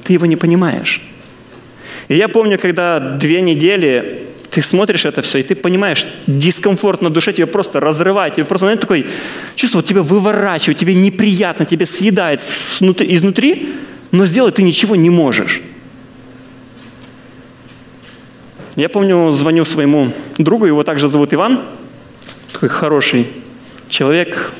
ты 0.04 0.14
его 0.14 0.26
не 0.26 0.36
понимаешь. 0.36 1.02
И 2.08 2.16
я 2.16 2.28
помню, 2.28 2.58
когда 2.58 3.00
две 3.00 3.42
недели 3.42 4.28
ты 4.50 4.62
смотришь 4.62 5.06
это 5.06 5.22
все, 5.22 5.38
и 5.38 5.44
ты 5.44 5.56
понимаешь, 5.56 6.06
дискомфорт 6.28 7.02
на 7.02 7.10
душе 7.10 7.32
тебе 7.32 7.46
просто 7.46 7.80
разрывает, 7.80 8.36
тебе 8.36 8.46
просто, 8.46 8.66
знаете, 8.66 8.82
такое 8.82 9.06
чувство, 9.56 9.78
вот 9.78 9.86
тебя 9.86 10.04
выворачивает, 10.04 10.78
тебе 10.78 10.94
неприятно, 10.94 11.66
тебе 11.66 11.86
съедает 11.86 12.42
изнутри, 12.42 13.70
но 14.12 14.26
сделать 14.26 14.56
ты 14.56 14.64
ничего 14.64 14.98
не 14.98 15.10
можешь. 15.10 15.62
Я 18.76 18.90
помню, 18.90 19.32
звоню 19.32 19.64
своему 19.64 20.12
другу, 20.38 20.66
его 20.66 20.84
также 20.84 21.08
зовут 21.08 21.34
Иван, 21.34 21.62
такой 22.52 22.68
хороший 22.68 23.28
человек, 23.88 24.52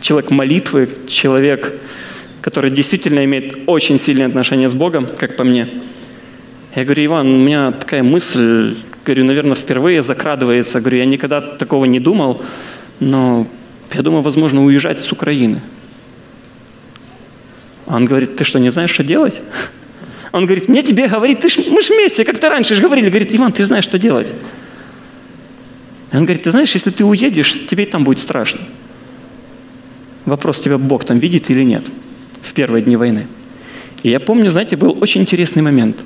человек 0.00 0.30
молитвы, 0.30 0.88
человек, 1.06 1.78
который 2.40 2.70
действительно 2.70 3.24
имеет 3.24 3.58
очень 3.66 3.98
сильное 3.98 4.26
отношение 4.26 4.68
с 4.68 4.74
Богом, 4.74 5.06
как 5.06 5.36
по 5.36 5.44
мне. 5.44 5.68
Я 6.74 6.84
говорю, 6.84 7.06
Иван, 7.06 7.28
у 7.28 7.38
меня 7.38 7.72
такая 7.72 8.02
мысль, 8.02 8.76
говорю, 9.04 9.24
наверное, 9.24 9.54
впервые 9.54 10.02
закрадывается. 10.02 10.80
Говорю, 10.80 10.98
я 10.98 11.06
никогда 11.06 11.40
такого 11.40 11.86
не 11.86 12.00
думал, 12.00 12.42
но 13.00 13.46
я 13.92 14.02
думаю, 14.02 14.22
возможно, 14.22 14.64
уезжать 14.64 15.00
с 15.00 15.10
Украины. 15.12 15.62
Он 17.86 18.04
говорит, 18.04 18.36
ты 18.36 18.44
что, 18.44 18.58
не 18.58 18.70
знаешь, 18.70 18.90
что 18.90 19.04
делать? 19.04 19.40
Он 20.32 20.44
говорит, 20.44 20.68
мне 20.68 20.82
тебе 20.82 21.08
говорит, 21.08 21.40
ты 21.40 21.48
ж, 21.48 21.58
мы 21.70 21.82
же 21.82 21.94
вместе, 21.94 22.24
как 22.24 22.38
то 22.38 22.50
раньше 22.50 22.74
же 22.74 22.82
говорили. 22.82 23.08
Говорит, 23.08 23.34
Иван, 23.34 23.52
ты 23.52 23.64
знаешь, 23.64 23.84
что 23.84 23.98
делать. 23.98 24.28
Он 26.12 26.24
говорит, 26.24 26.42
ты 26.42 26.50
знаешь, 26.50 26.72
если 26.74 26.90
ты 26.90 27.04
уедешь, 27.04 27.66
тебе 27.66 27.86
там 27.86 28.04
будет 28.04 28.18
страшно. 28.18 28.60
Вопрос, 30.26 30.58
тебя 30.58 30.76
Бог 30.76 31.04
там 31.04 31.18
видит 31.18 31.50
или 31.50 31.62
нет 31.62 31.84
в 32.42 32.52
первые 32.52 32.82
дни 32.82 32.96
войны. 32.96 33.26
И 34.02 34.10
я 34.10 34.20
помню, 34.20 34.50
знаете, 34.50 34.76
был 34.76 34.96
очень 35.00 35.22
интересный 35.22 35.62
момент. 35.62 36.04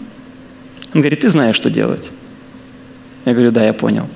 Он 0.94 1.00
говорит, 1.00 1.20
ты 1.20 1.28
знаешь, 1.28 1.56
что 1.56 1.70
делать. 1.70 2.10
Я 3.24 3.32
говорю, 3.32 3.50
да, 3.50 3.64
я 3.64 3.72
понял. 3.72 4.08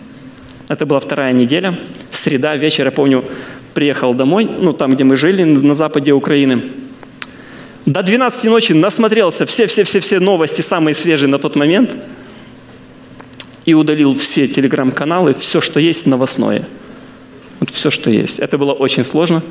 Это 0.69 0.87
была 0.87 1.01
вторая 1.01 1.33
неделя, 1.33 1.79
среда, 2.11 2.57
вечер, 2.57 2.87
я 2.87 2.91
помню, 2.91 3.25
приехал 3.75 4.15
домой, 4.15 4.49
ну, 4.61 4.73
там, 4.73 4.95
где 4.95 5.05
мы 5.05 5.17
жили, 5.17 5.45
на 5.45 5.75
западе 5.75 6.13
Украины. 6.13 6.63
До 7.85 8.03
12 8.03 8.45
ночи 8.45 8.73
насмотрелся 8.73 9.45
все-все-все-все 9.45 10.21
новости, 10.21 10.63
самые 10.63 10.95
свежие 10.95 11.29
на 11.29 11.39
тот 11.39 11.55
момент, 11.55 11.95
и 13.67 13.75
удалил 13.75 14.15
все 14.17 14.49
телеграм-каналы, 14.49 15.35
все, 15.35 15.61
что 15.61 15.81
есть 15.81 16.07
новостное. 16.07 16.67
Вот 17.61 17.71
все, 17.71 17.91
что 17.91 18.11
есть. 18.11 18.39
Это 18.39 18.57
было 18.57 18.73
очень 18.73 19.05
сложно, 19.05 19.43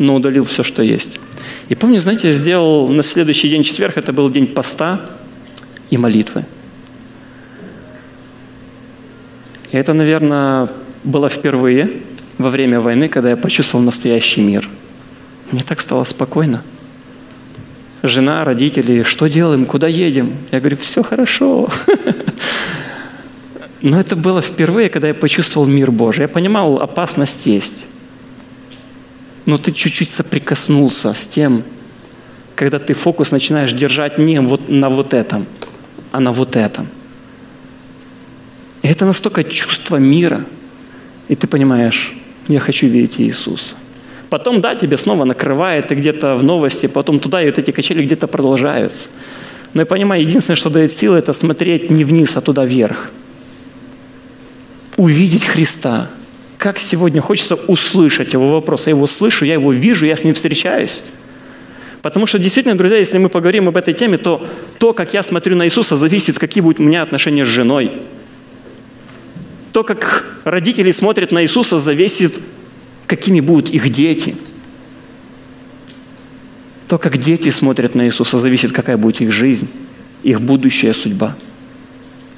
но 0.00 0.14
удалил 0.14 0.44
все, 0.44 0.64
что 0.64 0.82
есть. 0.82 1.20
И 1.68 1.74
помню, 1.74 2.00
знаете, 2.00 2.28
я 2.28 2.34
сделал 2.34 2.88
на 2.88 3.02
следующий 3.02 3.50
день 3.50 3.62
четверг, 3.62 3.98
это 3.98 4.14
был 4.14 4.30
день 4.30 4.46
поста 4.46 5.10
и 5.90 5.98
молитвы. 5.98 6.46
И 9.70 9.76
это, 9.76 9.92
наверное, 9.92 10.70
было 11.04 11.28
впервые 11.28 12.00
во 12.38 12.48
время 12.48 12.80
войны, 12.80 13.08
когда 13.08 13.28
я 13.28 13.36
почувствовал 13.36 13.84
настоящий 13.84 14.40
мир. 14.40 14.68
Мне 15.52 15.62
так 15.62 15.80
стало 15.80 16.04
спокойно. 16.04 16.64
Жена, 18.02 18.42
родители, 18.44 19.02
что 19.02 19.26
делаем, 19.26 19.66
куда 19.66 19.86
едем? 19.86 20.32
Я 20.50 20.60
говорю, 20.60 20.78
все 20.78 21.02
хорошо. 21.02 21.68
Но 23.82 24.00
это 24.00 24.16
было 24.16 24.40
впервые, 24.40 24.88
когда 24.88 25.08
я 25.08 25.14
почувствовал 25.14 25.66
мир 25.66 25.90
Божий. 25.90 26.22
Я 26.22 26.28
понимал, 26.28 26.80
опасность 26.80 27.44
есть. 27.44 27.84
Но 29.50 29.58
ты 29.58 29.72
чуть-чуть 29.72 30.10
соприкоснулся 30.10 31.12
с 31.12 31.24
тем, 31.26 31.62
когда 32.54 32.78
ты 32.78 32.94
фокус 32.94 33.32
начинаешь 33.32 33.72
держать 33.72 34.18
не 34.18 34.40
вот 34.40 34.68
на 34.68 34.88
вот 34.88 35.14
этом, 35.14 35.46
а 36.12 36.20
на 36.20 36.32
вот 36.32 36.56
этом– 36.56 36.86
и 38.82 38.88
это 38.88 39.04
настолько 39.04 39.44
чувство 39.44 39.96
мира. 39.96 40.44
И 41.28 41.34
ты 41.34 41.46
понимаешь, 41.46 42.12
я 42.48 42.60
хочу 42.60 42.86
видеть 42.86 43.20
Иисуса. 43.20 43.74
Потом, 44.30 44.60
да, 44.60 44.74
тебе 44.74 44.96
снова 44.96 45.24
накрывает, 45.24 45.88
ты 45.88 45.94
где-то 45.94 46.36
в 46.36 46.44
новости, 46.44 46.86
потом 46.86 47.18
туда, 47.18 47.42
и 47.42 47.46
вот 47.46 47.58
эти 47.58 47.72
качели 47.72 48.04
где-то 48.04 48.26
продолжаются. 48.26 49.08
Но 49.74 49.82
я 49.82 49.86
понимаю, 49.86 50.22
единственное, 50.22 50.56
что 50.56 50.70
дает 50.70 50.92
силы, 50.92 51.18
это 51.18 51.32
смотреть 51.32 51.90
не 51.90 52.04
вниз, 52.04 52.36
а 52.36 52.40
туда 52.40 52.64
вверх. 52.64 53.10
Увидеть 54.96 55.44
Христа. 55.44 56.08
Как 56.60 56.78
сегодня 56.78 57.20
хочется 57.22 57.54
услышать 57.54 58.34
его 58.34 58.52
вопрос. 58.52 58.86
Я 58.86 58.90
его 58.90 59.06
слышу, 59.06 59.46
я 59.46 59.54
его 59.54 59.72
вижу, 59.72 60.04
я 60.04 60.14
с 60.14 60.24
ним 60.24 60.34
встречаюсь. 60.34 61.02
Потому 62.02 62.26
что 62.26 62.38
действительно, 62.38 62.76
друзья, 62.76 62.98
если 62.98 63.16
мы 63.16 63.30
поговорим 63.30 63.68
об 63.68 63.76
этой 63.76 63.94
теме, 63.94 64.18
то 64.18 64.46
то, 64.78 64.92
как 64.92 65.14
я 65.14 65.22
смотрю 65.22 65.56
на 65.56 65.64
Иисуса, 65.64 65.96
зависит, 65.96 66.38
какие 66.38 66.62
будут 66.62 66.78
у 66.78 66.82
меня 66.82 67.02
отношения 67.02 67.44
с 67.44 67.48
женой– 67.48 67.90
то, 69.72 69.84
как 69.84 70.26
родители 70.44 70.90
смотрят 70.90 71.32
на 71.32 71.42
Иисуса, 71.42 71.78
зависит, 71.78 72.40
какими 73.06 73.40
будут 73.40 73.70
их 73.70 73.88
дети. 73.90 74.36
То, 76.88 76.98
как 76.98 77.18
дети 77.18 77.50
смотрят 77.50 77.94
на 77.94 78.06
Иисуса, 78.06 78.38
зависит, 78.38 78.72
какая 78.72 78.96
будет 78.96 79.20
их 79.20 79.32
жизнь, 79.32 79.68
их 80.22 80.40
будущая 80.40 80.92
судьба. 80.92 81.36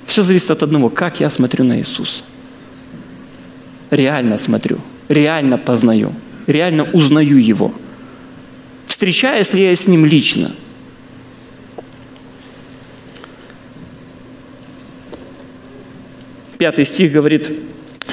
Все 0.06 0.22
зависит 0.22 0.50
от 0.50 0.62
одного, 0.62 0.90
как 0.90 1.20
я 1.20 1.30
смотрю 1.30 1.64
на 1.64 1.78
Иисуса. 1.78 2.22
Реально 3.92 4.38
смотрю, 4.38 4.80
реально 5.08 5.56
познаю, 5.58 6.12
реально 6.48 6.84
узнаю 6.92 7.36
Его. 7.36 7.72
Встречаюсь 8.86 9.52
ли 9.54 9.62
я 9.62 9.76
с 9.76 9.86
Ним 9.86 10.04
лично– 10.04 10.50
пятый 16.62 16.86
стих 16.86 17.10
говорит 17.10 17.50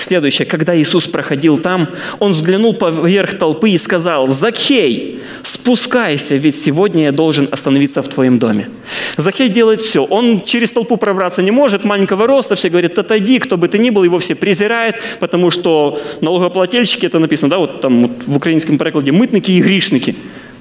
следующее. 0.10 0.46
«Когда 0.46 0.76
Иисус 0.76 1.08
проходил 1.08 1.58
там, 1.58 1.88
Он 2.20 2.32
взглянул 2.32 2.74
поверх 2.74 3.38
толпы 3.38 3.70
и 3.70 3.78
сказал, 3.78 4.28
«Закхей, 4.28 5.20
спускайся, 5.44 6.36
ведь 6.36 6.56
сегодня 6.56 7.04
я 7.04 7.12
должен 7.12 7.48
остановиться 7.52 8.02
в 8.02 8.08
твоем 8.08 8.40
доме». 8.40 8.70
Закхей 9.18 9.50
делает 9.50 9.82
все. 9.82 10.04
Он 10.04 10.42
через 10.42 10.72
толпу 10.72 10.98
пробраться 10.98 11.42
не 11.42 11.52
может, 11.52 11.86
маленького 11.86 12.28
роста, 12.28 12.56
все 12.56 12.70
говорят, 12.70 12.98
отойди, 12.98 13.40
кто 13.40 13.58
бы 13.58 13.68
ты 13.68 13.78
ни 13.78 13.92
был, 13.92 14.04
его 14.04 14.18
все 14.18 14.36
презирают, 14.36 14.96
потому 15.20 15.52
что 15.52 16.00
налогоплательщики, 16.22 17.06
это 17.06 17.20
написано, 17.20 17.50
да, 17.50 17.58
вот 17.58 17.82
там 17.82 18.02
вот 18.02 18.12
в 18.26 18.36
украинском 18.36 18.78
прикладе, 18.78 19.12
мытники 19.12 19.52
и 19.52 19.62
грешники. 19.62 20.16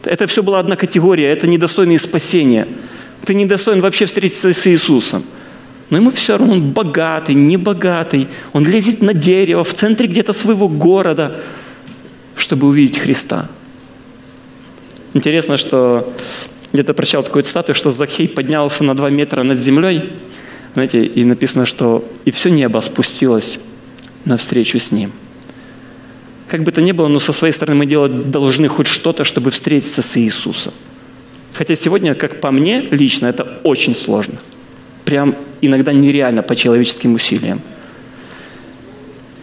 Это 0.04 0.26
все 0.26 0.42
была 0.42 0.60
одна 0.60 0.76
категория, 0.76 1.32
это 1.32 1.46
недостойные 1.46 1.98
спасения. 1.98 2.66
Ты 3.24 3.34
недостоин 3.34 3.80
вообще 3.80 4.04
встретиться 4.04 4.52
с 4.52 4.66
Иисусом 4.66 5.22
но 5.90 5.96
ему 5.96 6.10
все 6.10 6.36
равно, 6.36 6.54
он 6.54 6.70
богатый, 6.70 7.34
не 7.34 7.56
богатый, 7.56 8.28
он 8.52 8.66
лезет 8.66 9.00
на 9.00 9.14
дерево 9.14 9.64
в 9.64 9.72
центре 9.72 10.06
где-то 10.06 10.32
своего 10.32 10.68
города, 10.68 11.40
чтобы 12.36 12.66
увидеть 12.66 12.98
Христа. 12.98 13.48
Интересно, 15.14 15.56
что 15.56 16.12
где-то 16.72 16.92
прочитал 16.92 17.22
такую 17.22 17.44
цитату, 17.44 17.72
что 17.72 17.90
Захей 17.90 18.28
поднялся 18.28 18.84
на 18.84 18.94
два 18.94 19.08
метра 19.08 19.42
над 19.42 19.58
землей, 19.58 20.10
знаете, 20.74 21.04
и 21.04 21.24
написано, 21.24 21.64
что 21.64 22.06
и 22.24 22.30
все 22.30 22.50
небо 22.50 22.80
спустилось 22.80 23.60
навстречу 24.26 24.78
с 24.78 24.92
ним. 24.92 25.12
Как 26.48 26.62
бы 26.62 26.70
то 26.70 26.82
ни 26.82 26.92
было, 26.92 27.08
но 27.08 27.18
со 27.18 27.32
своей 27.32 27.52
стороны 27.52 27.78
мы 27.78 27.86
делать 27.86 28.30
должны 28.30 28.68
хоть 28.68 28.86
что-то, 28.86 29.24
чтобы 29.24 29.50
встретиться 29.50 30.02
с 30.02 30.16
Иисусом. 30.18 30.72
Хотя 31.54 31.74
сегодня, 31.74 32.14
как 32.14 32.40
по 32.40 32.50
мне 32.50 32.82
лично, 32.90 33.26
это 33.26 33.60
очень 33.64 33.94
сложно. 33.94 34.38
Прям 35.08 35.36
иногда 35.62 35.94
нереально 35.94 36.42
по 36.42 36.54
человеческим 36.54 37.14
усилиям. 37.14 37.62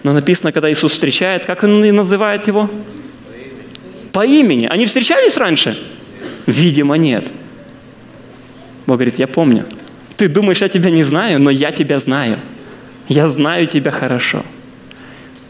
Но 0.03 0.13
написано, 0.13 0.51
когда 0.51 0.71
Иисус 0.71 0.91
встречает, 0.91 1.43
как 1.45 1.63
Он 1.63 1.83
и 1.83 1.89
называет 1.89 2.45
его? 2.47 2.69
По 4.11 4.23
имени. 4.23 4.67
Они 4.69 4.85
встречались 4.85 5.37
раньше? 5.37 5.75
Видимо, 6.45 6.97
нет. 6.97 7.25
Бог 8.85 8.97
говорит, 8.97 9.17
я 9.17 9.25
помню. 9.25 9.65
Ты 10.17 10.27
думаешь, 10.27 10.61
я 10.61 10.69
тебя 10.69 10.91
не 10.91 11.01
знаю, 11.01 11.41
но 11.41 11.49
я 11.49 11.71
тебя 11.71 11.99
знаю. 11.99 12.37
Я 13.07 13.27
знаю 13.27 13.65
тебя 13.65 13.89
хорошо. 13.89 14.43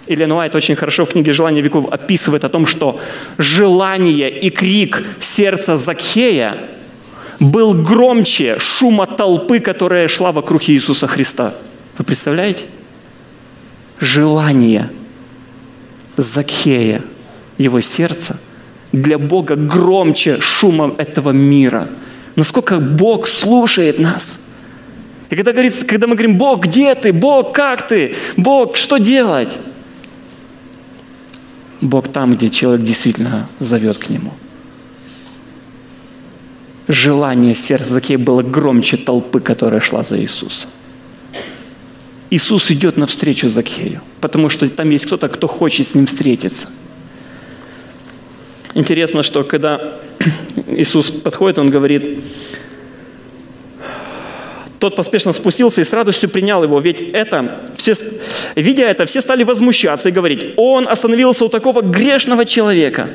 Или 0.07 0.23
Уайт 0.23 0.55
очень 0.55 0.77
хорошо 0.77 1.03
в 1.03 1.09
книге 1.09 1.33
«Желание 1.33 1.61
веков» 1.61 1.91
описывает 1.91 2.45
о 2.45 2.49
том, 2.49 2.67
что 2.67 3.01
желание 3.37 4.29
и 4.29 4.49
крик 4.49 5.03
сердца 5.19 5.75
Закхея 5.75 6.55
был 7.39 7.73
громче 7.73 8.57
шума 8.59 9.05
толпы, 9.05 9.59
которая 9.59 10.07
шла 10.07 10.31
вокруг 10.31 10.69
Иисуса 10.69 11.07
Христа. 11.07 11.53
Вы 11.97 12.05
представляете? 12.05 12.63
Желание 13.99 14.91
Закхея, 16.17 17.01
его 17.57 17.81
сердца, 17.81 18.39
для 18.91 19.17
Бога 19.17 19.55
громче 19.55 20.39
шума 20.39 20.93
этого 20.97 21.31
мира. 21.31 21.87
Насколько 22.35 22.79
Бог 22.79 23.27
слушает 23.27 23.99
нас– 23.99 24.41
и 25.29 25.35
когда, 25.35 25.51
говорится, 25.51 25.85
когда 25.85 26.07
мы 26.07 26.15
говорим, 26.15 26.37
Бог, 26.37 26.65
где 26.65 26.93
ты? 26.95 27.11
Бог, 27.11 27.53
как 27.53 27.87
ты? 27.87 28.15
Бог, 28.37 28.77
что 28.77 28.97
делать? 28.97 29.57
Бог 31.81 32.07
там, 32.07 32.35
где 32.35 32.49
человек 32.49 32.85
действительно 32.85 33.49
зовет 33.59 33.97
к 33.97 34.09
Нему. 34.09 34.33
Желание 36.87 37.55
сердца 37.55 37.93
Закея 37.93 38.17
было 38.17 38.43
громче 38.43 38.97
толпы, 38.97 39.39
которая 39.39 39.81
шла 39.81 40.03
за 40.03 40.19
Иисусом. 40.19 40.69
Иисус 42.29 42.69
идет 42.69 42.97
навстречу 42.97 43.49
Закею, 43.49 44.01
потому 44.21 44.49
что 44.49 44.67
там 44.69 44.89
есть 44.89 45.05
кто-то, 45.05 45.29
кто 45.29 45.47
хочет 45.47 45.87
с 45.87 45.95
ним 45.95 46.05
встретиться. 46.05 46.67
Интересно, 48.73 49.23
что 49.23 49.43
когда 49.43 49.97
Иисус 50.67 51.09
подходит, 51.09 51.59
Он 51.59 51.69
говорит, 51.69 52.19
тот 54.79 54.95
поспешно 54.95 55.31
спустился 55.31 55.81
и 55.81 55.83
с 55.83 55.93
радостью 55.93 56.29
принял 56.29 56.61
его, 56.61 56.79
ведь 56.79 57.01
это, 57.01 57.71
все, 57.77 57.95
видя 58.55 58.83
это, 58.83 59.05
все 59.05 59.21
стали 59.21 59.43
возмущаться 59.43 60.09
и 60.09 60.11
говорить, 60.11 60.53
он 60.57 60.87
остановился 60.87 61.45
у 61.45 61.49
такого 61.49 61.81
грешного 61.81 62.45
человека. 62.45 63.09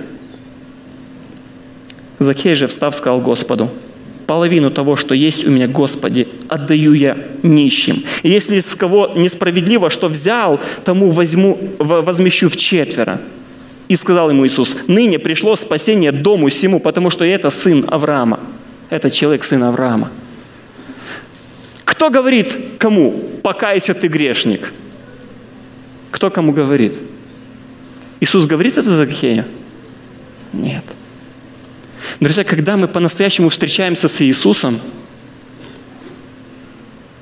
Закей 2.20 2.54
же, 2.54 2.66
встав, 2.66 2.94
сказал 2.94 3.20
Господу, 3.20 3.70
половину 4.26 4.70
того, 4.70 4.94
что 4.94 5.14
есть 5.14 5.46
у 5.46 5.50
меня, 5.50 5.66
Господи, 5.66 6.28
отдаю 6.48 6.92
я 6.92 7.16
нищим. 7.42 8.04
И 8.22 8.28
если 8.28 8.60
с 8.60 8.74
кого 8.76 9.12
несправедливо, 9.16 9.88
что 9.88 10.08
взял, 10.08 10.60
тому 10.84 11.10
возьму, 11.10 11.58
возмещу 11.78 12.50
в 12.50 12.56
четверо. 12.56 13.20
И 13.88 13.96
сказал 13.96 14.30
ему 14.30 14.46
Иисус, 14.46 14.76
ныне 14.86 15.18
пришло 15.18 15.56
спасение 15.56 16.12
дому 16.12 16.50
сему, 16.50 16.78
потому 16.78 17.08
что 17.08 17.24
это 17.24 17.48
сын 17.48 17.84
Авраама. 17.88 18.38
Это 18.90 19.10
человек, 19.10 19.42
сын 19.42 19.62
Авраама. 19.62 20.12
Кто 21.84 22.10
говорит 22.10 22.54
кому? 22.78 23.14
Покайся, 23.42 23.94
ты 23.94 24.08
грешник. 24.08 24.72
Кто 26.10 26.30
кому 26.30 26.52
говорит? 26.52 26.98
Иисус 28.20 28.46
говорит 28.46 28.76
это 28.76 28.90
Закхею? 28.90 29.46
Нет. 30.52 30.84
Друзья, 32.20 32.44
когда 32.44 32.76
мы 32.76 32.88
по-настоящему 32.88 33.48
встречаемся 33.48 34.08
с 34.08 34.20
Иисусом, 34.22 34.78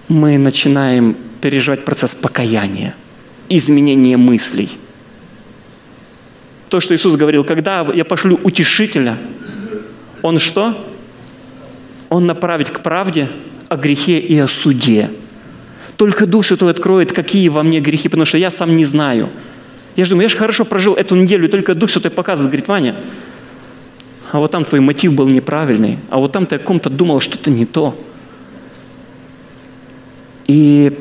мы 0.08 0.38
начинаем 0.38 1.16
переживать 1.40 1.84
процесс 1.84 2.14
покаяния, 2.14 2.94
изменения 3.48 4.16
мыслей. 4.16 4.70
То, 6.68 6.80
что 6.80 6.94
Иисус 6.94 7.16
говорил, 7.16 7.44
когда 7.44 7.86
я 7.94 8.04
пошлю 8.04 8.38
утешителя, 8.42 9.16
Он 10.22 10.38
что? 10.38 10.86
Он 12.08 12.26
направит 12.26 12.70
к 12.70 12.80
правде– 12.80 13.28
о 13.68 13.76
грехе 13.76 14.18
и 14.18 14.38
о 14.38 14.48
суде. 14.48 15.10
Только 15.96 16.26
Дух 16.26 16.46
Святой 16.46 16.70
откроет, 16.70 17.12
какие 17.12 17.48
во 17.48 17.62
мне 17.62 17.80
грехи, 17.80 18.08
потому 18.08 18.24
что 18.24 18.38
я 18.38 18.50
сам 18.50 18.76
не 18.76 18.84
знаю. 18.84 19.28
Я 19.96 20.04
же 20.04 20.10
думаю, 20.10 20.24
я 20.24 20.28
же 20.28 20.36
хорошо 20.36 20.64
прожил 20.64 20.94
эту 20.94 21.16
неделю, 21.16 21.48
и 21.48 21.50
только 21.50 21.74
Дух 21.74 21.90
Святой 21.90 22.10
показывает, 22.10 22.50
говорит, 22.50 22.68
Ваня, 22.68 22.94
а 24.32 24.38
вот 24.38 24.50
там 24.50 24.64
твой 24.64 24.80
мотив 24.80 25.12
был 25.12 25.28
неправильный, 25.28 25.98
а 26.10 26.18
вот 26.18 26.32
там 26.32 26.46
ты 26.46 26.56
о 26.56 26.58
ком-то 26.58 26.90
думал 26.90 27.20
что-то 27.20 27.50
не 27.50 27.66
то. 27.66 27.98
И 30.46 30.92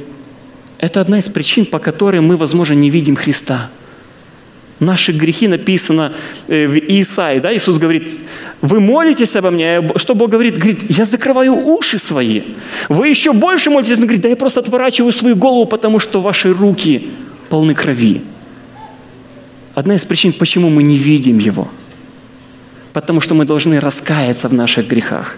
это 0.78 1.02
одна 1.02 1.20
из 1.20 1.30
причин, 1.30 1.66
по 1.66 1.80
которой 1.80 2.22
мы, 2.22 2.38
возможно, 2.38 2.74
не 2.74 2.90
видим 2.90 3.16
Христа– 3.16 3.70
Наши 4.80 5.12
грехи 5.12 5.48
написано 5.48 6.14
э, 6.48 6.68
в 6.68 6.78
Исаии, 6.78 7.40
да, 7.40 7.56
Иисус 7.56 7.80
говорит, 7.80 8.12
вы 8.62 8.80
молитесь 8.80 9.36
обо 9.36 9.50
мне, 9.50 9.82
что 9.96 10.14
Бог 10.14 10.30
говорит? 10.30 10.56
Говорит, 10.58 10.86
я 10.90 11.06
закрываю 11.06 11.56
уши 11.56 11.98
свои. 11.98 12.44
Вы 12.88 13.08
еще 13.08 13.34
больше 13.34 13.72
молитесь, 13.72 13.98
он 13.98 14.04
говорит, 14.04 14.22
да 14.22 14.30
я 14.30 14.36
просто 14.36 14.60
отворачиваю 14.60 15.12
свою 15.12 15.36
голову, 15.36 15.66
потому 15.66 16.00
что 16.00 16.22
ваши 16.22 16.54
руки 16.54 17.10
полны 17.50 17.74
крови. 17.74 18.22
Одна 19.74 19.96
из 19.96 20.06
причин, 20.06 20.32
почему 20.32 20.70
мы 20.70 20.84
не 20.84 20.98
видим 20.98 21.40
Его. 21.40 21.70
Потому 22.94 23.22
что 23.22 23.36
мы 23.36 23.46
должны 23.46 23.80
раскаяться 23.80 24.48
в 24.48 24.54
наших 24.54 24.88
грехах. 24.88 25.38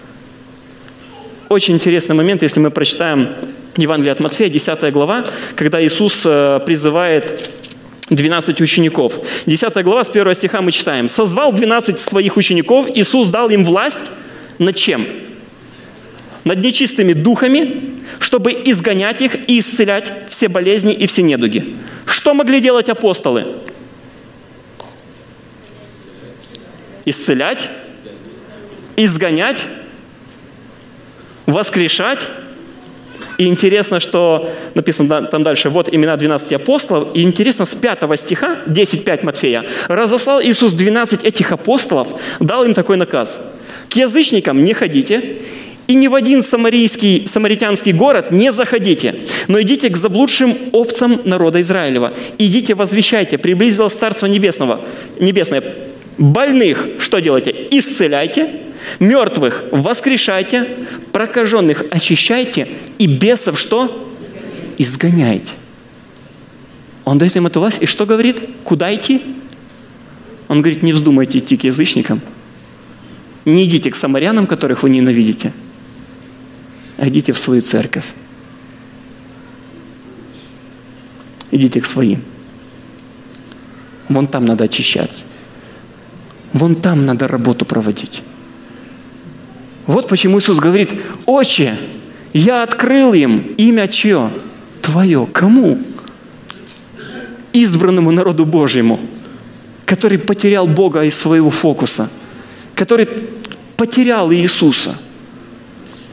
Очень 1.48 1.74
интересный 1.74 2.14
момент, 2.14 2.42
если 2.42 2.60
мы 2.60 2.70
прочитаем 2.70 3.28
Евангелие 3.76 4.12
от 4.12 4.20
Матфея, 4.20 4.48
10 4.48 4.92
глава, 4.92 5.24
когда 5.56 5.84
Иисус 5.84 6.22
э, 6.24 6.60
призывает 6.64 7.50
12 8.08 8.60
учеников. 8.60 9.14
10 9.46 9.84
глава, 9.84 10.04
с 10.04 10.10
1 10.10 10.34
стиха 10.34 10.60
мы 10.60 10.72
читаем. 10.72 11.08
«Созвал 11.08 11.52
12 11.52 12.00
своих 12.00 12.36
учеников, 12.36 12.86
Иисус 12.94 13.30
дал 13.30 13.48
им 13.50 13.64
власть 13.64 14.12
над 14.58 14.76
чем? 14.76 15.06
Над 16.44 16.58
нечистыми 16.58 17.12
духами, 17.12 17.98
чтобы 18.18 18.52
изгонять 18.52 19.22
их 19.22 19.48
и 19.48 19.60
исцелять 19.60 20.12
все 20.28 20.48
болезни 20.48 20.92
и 20.92 21.06
все 21.06 21.22
недуги. 21.22 21.74
Что 22.06 22.34
могли 22.34 22.60
делать 22.60 22.88
апостолы? 22.88 23.46
Исцелять, 27.10 27.68
изгонять, 28.96 29.64
воскрешать 31.46 32.28
и 33.40 33.46
интересно, 33.46 34.00
что 34.00 34.50
написано 34.74 35.22
там 35.22 35.42
дальше, 35.42 35.70
вот 35.70 35.88
имена 35.90 36.14
12 36.14 36.52
апостолов. 36.52 37.08
И 37.14 37.22
интересно, 37.22 37.64
с 37.64 37.74
5 37.74 38.20
стиха, 38.20 38.58
10.5 38.66 39.24
Матфея, 39.24 39.64
разослал 39.88 40.42
Иисус 40.42 40.74
12 40.74 41.24
этих 41.24 41.50
апостолов, 41.50 42.08
дал 42.38 42.64
им 42.66 42.74
такой 42.74 42.98
наказ. 42.98 43.54
К 43.88 43.96
язычникам 43.96 44.62
не 44.62 44.74
ходите, 44.74 45.38
и 45.86 45.94
ни 45.94 46.06
в 46.06 46.14
один 46.14 46.44
самарийский, 46.44 47.26
самаритянский 47.26 47.92
город 47.92 48.30
не 48.30 48.52
заходите, 48.52 49.14
но 49.48 49.58
идите 49.62 49.88
к 49.88 49.96
заблудшим 49.96 50.54
овцам 50.72 51.22
народа 51.24 51.62
Израилева. 51.62 52.12
Идите, 52.36 52.74
возвещайте, 52.74 53.38
приблизилось 53.38 53.94
Царство 53.94 54.26
Небесного, 54.26 54.82
Небесное. 55.18 55.89
Больных 56.18 56.86
что 56.98 57.20
делайте? 57.20 57.54
Исцеляйте, 57.70 58.50
Мертвых 58.98 59.64
воскрешайте, 59.70 60.66
прокаженных 61.12 61.84
очищайте 61.90 62.68
и 62.98 63.06
бесов 63.06 63.58
что? 63.58 64.08
Изгоняйте. 64.78 65.52
Он 67.04 67.18
дает 67.18 67.36
им 67.36 67.46
эту 67.46 67.60
власть. 67.60 67.82
И 67.82 67.86
что 67.86 68.06
говорит? 68.06 68.42
Куда 68.64 68.94
идти? 68.94 69.22
Он 70.48 70.62
говорит, 70.62 70.82
не 70.82 70.92
вздумайте 70.92 71.38
идти 71.38 71.56
к 71.56 71.64
язычникам. 71.64 72.20
Не 73.44 73.64
идите 73.64 73.90
к 73.90 73.96
самарянам, 73.96 74.46
которых 74.46 74.82
вы 74.82 74.90
ненавидите. 74.90 75.52
А 76.98 77.08
идите 77.08 77.32
в 77.32 77.38
свою 77.38 77.62
церковь. 77.62 78.06
Идите 81.50 81.80
к 81.80 81.86
своим. 81.86 82.22
Вон 84.08 84.26
там 84.26 84.44
надо 84.44 84.64
очищать. 84.64 85.24
Вон 86.52 86.74
там 86.74 87.06
надо 87.06 87.28
работу 87.28 87.64
проводить. 87.64 88.22
Вот 89.86 90.08
почему 90.08 90.38
Иисус 90.38 90.58
говорит, 90.58 90.90
«Отче, 91.26 91.76
я 92.32 92.62
открыл 92.62 93.12
им 93.12 93.54
имя 93.56 93.88
чье? 93.88 94.30
Твое. 94.82 95.26
Кому? 95.32 95.78
Избранному 97.52 98.10
народу 98.10 98.46
Божьему, 98.46 99.00
который 99.84 100.18
потерял 100.18 100.66
Бога 100.66 101.02
из 101.02 101.16
своего 101.16 101.50
фокуса, 101.50 102.08
который 102.74 103.08
потерял 103.76 104.32
Иисуса. 104.32 104.96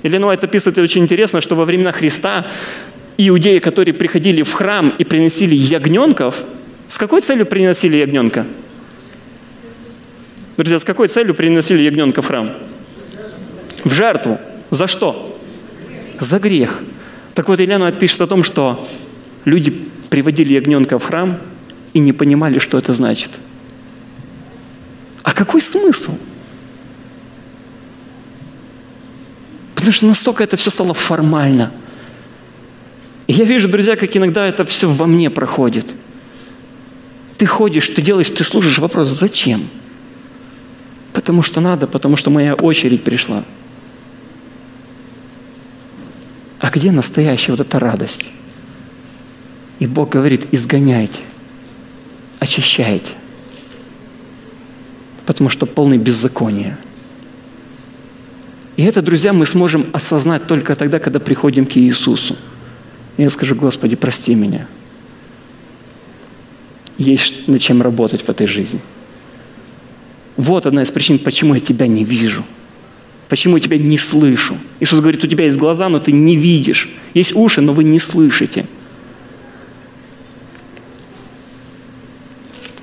Иллиной 0.02 0.36
это 0.36 0.48
описывает 0.48 0.78
очень 0.80 1.04
интересно, 1.04 1.42
что 1.42 1.56
во 1.56 1.66
времена 1.66 1.92
Христа 1.92 2.46
иудеи, 3.18 3.60
которые 3.60 3.94
приходили 3.94 4.42
в 4.42 4.54
храм 4.54 4.94
и 4.98 5.04
приносили 5.04 5.54
ягненков, 5.54 6.44
с 6.88 6.98
какой 6.98 7.22
целью 7.22 7.46
приносили 7.46 7.98
ягненка? 7.98 8.46
Друзья, 10.58 10.80
с 10.80 10.84
какой 10.84 11.08
целью 11.08 11.36
приносили 11.36 11.82
ягненка 11.82 12.22
в 12.22 12.28
храм? 12.28 12.52
в 13.88 13.94
жертву. 13.94 14.40
За 14.70 14.88
что? 14.88 15.38
За 16.20 16.40
грех. 16.40 16.80
Так 17.34 17.48
вот, 17.48 17.60
Ильяна 17.60 17.92
пишет 17.92 18.22
о 18.22 18.28
том, 18.28 18.44
что 18.44 18.88
люди 19.46 19.72
приводили 20.10 20.54
ягненка 20.54 21.00
в 21.00 21.04
храм 21.04 21.40
и 21.94 22.00
не 22.00 22.14
понимали, 22.14 22.60
что 22.60 22.78
это 22.78 22.94
значит. 22.94 23.32
А 25.24 25.32
какой 25.32 25.62
смысл? 25.62 26.18
Потому 29.76 29.92
что 29.92 30.06
настолько 30.06 30.44
это 30.44 30.58
все 30.58 30.70
стало 30.70 30.94
формально. 30.94 31.72
И 33.28 33.34
я 33.34 33.46
вижу, 33.46 33.68
друзья, 33.68 33.96
как 33.96 34.16
иногда 34.16 34.48
это 34.48 34.66
все 34.66 34.88
во 34.88 35.06
мне 35.06 35.30
проходит. 35.30 35.86
Ты 37.38 37.46
ходишь, 37.46 37.90
ты 37.90 38.02
делаешь, 38.02 38.30
ты 38.30 38.44
служишь. 38.44 38.80
Вопрос, 38.80 39.08
зачем? 39.08 39.68
Потому 41.14 41.42
что 41.42 41.62
надо, 41.62 41.88
потому 41.88 42.18
что 42.18 42.30
моя 42.30 42.54
очередь 42.54 43.04
пришла. 43.04 43.44
А 46.60 46.70
где 46.70 46.92
настоящая 46.92 47.54
вот 47.54 47.62
эта 47.62 47.80
радость? 47.80 48.32
И 49.80 49.86
Бог 49.86 50.10
говорит, 50.10 50.48
изгоняйте, 50.52 51.20
очищайте, 52.40 53.14
потому 55.26 55.50
что 55.50 55.66
полный 55.66 55.98
беззакония. 55.98 56.80
И 58.76 58.84
это, 58.84 59.02
друзья, 59.02 59.34
мы 59.34 59.46
сможем 59.46 59.88
осознать 59.94 60.46
только 60.48 60.76
тогда, 60.76 61.00
когда 61.00 61.20
приходим 61.20 61.66
к 61.66 61.78
Иисусу. 61.78 62.36
И 63.18 63.24
я 63.24 63.30
скажу, 63.30 63.56
Господи, 63.56 63.96
прости 63.96 64.36
меня. 64.36 64.68
Есть 66.98 67.48
над 67.48 67.62
чем 67.62 67.82
работать 67.82 68.22
в 68.22 68.30
этой 68.30 68.48
жизни. 68.48 68.80
Вот 70.38 70.68
одна 70.68 70.84
из 70.84 70.92
причин, 70.92 71.18
почему 71.18 71.56
я 71.56 71.60
тебя 71.60 71.88
не 71.88 72.04
вижу. 72.04 72.46
Почему 73.28 73.58
я 73.58 73.62
тебя 73.62 73.78
не 73.78 73.98
слышу. 73.98 74.58
Иисус 74.80 75.00
говорит, 75.00 75.24
у 75.24 75.28
тебя 75.28 75.46
есть 75.46 75.58
глаза, 75.58 75.90
но 75.90 76.00
ты 76.00 76.12
не 76.12 76.38
видишь. 76.38 76.90
Есть 77.14 77.36
уши, 77.36 77.62
но 77.62 77.74
вы 77.74 77.84
не 77.84 78.00
слышите. 78.00 78.66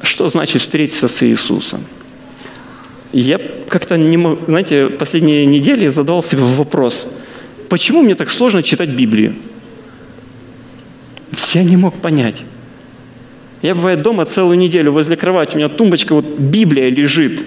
Что 0.02 0.28
значит 0.28 0.60
встретиться 0.60 1.08
с 1.08 1.22
Иисусом? 1.22 1.80
Я 3.12 3.40
как-то 3.68 3.96
не 3.96 4.16
мог, 4.16 4.40
знаете, 4.46 4.88
последние 4.88 5.46
недели 5.46 5.86
задавал 5.88 6.22
себе 6.22 6.42
вопрос, 6.42 7.08
почему 7.68 8.02
мне 8.02 8.16
так 8.16 8.28
сложно 8.28 8.62
читать 8.62 8.90
Библию? 8.90 9.36
Я 11.52 11.62
не 11.62 11.76
мог 11.76 11.94
понять. 11.94 12.42
Я 13.64 13.74
бывает 13.74 14.02
дома 14.02 14.26
целую 14.26 14.58
неделю 14.58 14.92
возле 14.92 15.16
кровати, 15.16 15.54
у 15.54 15.56
меня 15.56 15.70
тумбочка, 15.70 16.14
вот 16.14 16.26
Библия 16.38 16.90
лежит. 16.90 17.46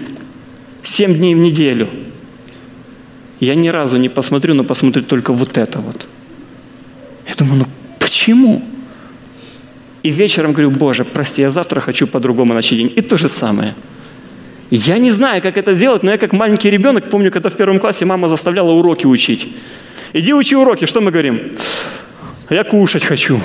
Семь 0.82 1.14
дней 1.14 1.36
в 1.36 1.38
неделю. 1.38 1.88
Я 3.38 3.54
ни 3.54 3.68
разу 3.68 3.98
не 3.98 4.08
посмотрю, 4.08 4.54
но 4.54 4.64
посмотрю 4.64 5.04
только 5.04 5.32
вот 5.32 5.56
это 5.56 5.78
вот. 5.78 6.08
Я 7.28 7.34
думаю, 7.38 7.58
ну 7.58 7.66
почему? 8.00 8.62
И 10.02 10.10
вечером 10.10 10.54
говорю, 10.54 10.72
Боже, 10.72 11.04
прости, 11.04 11.40
я 11.40 11.50
завтра 11.50 11.78
хочу 11.78 12.08
по-другому 12.08 12.52
начать 12.52 12.78
день. 12.78 12.92
И 12.96 13.00
то 13.00 13.16
же 13.16 13.28
самое. 13.28 13.76
Я 14.70 14.98
не 14.98 15.12
знаю, 15.12 15.40
как 15.40 15.56
это 15.56 15.72
сделать, 15.72 16.02
но 16.02 16.10
я 16.10 16.18
как 16.18 16.32
маленький 16.32 16.68
ребенок, 16.68 17.10
помню, 17.10 17.30
когда 17.30 17.48
в 17.48 17.54
первом 17.54 17.78
классе 17.78 18.06
мама 18.06 18.26
заставляла 18.26 18.72
уроки 18.72 19.06
учить. 19.06 19.46
Иди 20.12 20.34
учи 20.34 20.56
уроки, 20.56 20.86
что 20.86 21.00
мы 21.00 21.12
говорим? 21.12 21.52
Я 22.50 22.64
кушать 22.64 23.04
хочу. 23.04 23.40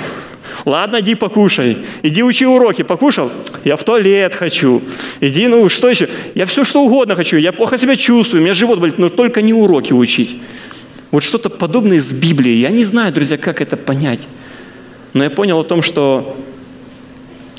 Ладно, 0.64 1.00
иди 1.00 1.14
покушай. 1.14 1.76
Иди 2.02 2.22
учи 2.22 2.46
уроки. 2.46 2.82
Покушал? 2.82 3.30
Я 3.64 3.76
в 3.76 3.84
туалет 3.84 4.34
хочу. 4.34 4.82
Иди, 5.20 5.46
ну 5.46 5.68
что 5.68 5.90
еще? 5.90 6.08
Я 6.34 6.46
все 6.46 6.64
что 6.64 6.82
угодно 6.82 7.14
хочу. 7.14 7.36
Я 7.36 7.52
плохо 7.52 7.76
себя 7.76 7.96
чувствую, 7.96 8.40
у 8.40 8.44
меня 8.44 8.54
живот 8.54 8.80
болит, 8.80 8.98
но 8.98 9.08
только 9.08 9.42
не 9.42 9.52
уроки 9.52 9.92
учить. 9.92 10.36
Вот 11.10 11.22
что-то 11.22 11.50
подобное 11.50 12.00
с 12.00 12.10
Библией. 12.12 12.60
Я 12.60 12.70
не 12.70 12.84
знаю, 12.84 13.12
друзья, 13.12 13.36
как 13.36 13.60
это 13.60 13.76
понять. 13.76 14.26
Но 15.12 15.22
я 15.22 15.30
понял 15.30 15.60
о 15.60 15.64
том, 15.64 15.82
что 15.82 16.36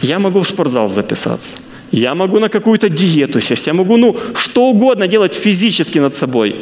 я 0.02 0.20
могу 0.20 0.42
в 0.42 0.48
спортзал 0.48 0.90
записаться. 0.90 1.58
Я 1.92 2.16
могу 2.16 2.40
на 2.40 2.50
какую-то 2.50 2.90
диету 2.90 3.40
сесть. 3.40 3.68
Я 3.68 3.74
могу, 3.74 3.98
ну, 3.98 4.18
что 4.34 4.66
угодно 4.66 5.08
делать 5.08 5.36
физически 5.36 6.00
над 6.00 6.16
собой. 6.16 6.56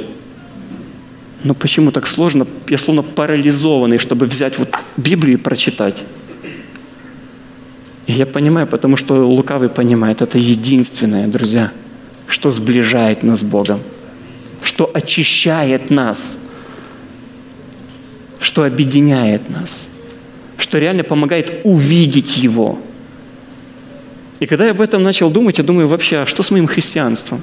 Но 1.44 1.54
почему 1.54 1.92
так 1.92 2.06
сложно? 2.06 2.46
Я 2.68 2.78
словно 2.78 3.02
парализованный, 3.02 3.98
чтобы 3.98 4.26
взять 4.26 4.60
вот 4.60 4.70
Библию 4.98 5.38
и 5.38 5.42
прочитать. 5.42 6.04
И 8.06 8.14
я 8.14 8.26
понимаю, 8.26 8.68
потому 8.68 8.98
что 8.98 9.26
лукавый 9.26 9.70
понимает, 9.70 10.22
это 10.22 10.38
единственное, 10.38 11.28
друзья, 11.28 11.72
что 12.28 12.50
сближает 12.50 13.24
нас 13.24 13.40
с 13.40 13.44
Богом, 13.44 13.80
что 14.62 14.90
очищает 14.94 15.90
нас, 15.90 16.40
что 18.40 18.64
объединяет 18.64 19.50
нас, 19.50 19.88
что 20.58 20.78
реально 20.80 21.04
помогает 21.04 21.62
увидеть 21.64 22.38
Его. 22.38 22.80
И 24.40 24.46
когда 24.46 24.66
я 24.66 24.72
об 24.72 24.82
этом 24.82 25.02
начал 25.02 25.30
думать, 25.30 25.58
я 25.58 25.64
думаю, 25.64 25.88
вообще, 25.88 26.18
а 26.18 26.26
что 26.26 26.44
с 26.44 26.52
моим 26.52 26.68
христианством? 26.68 27.42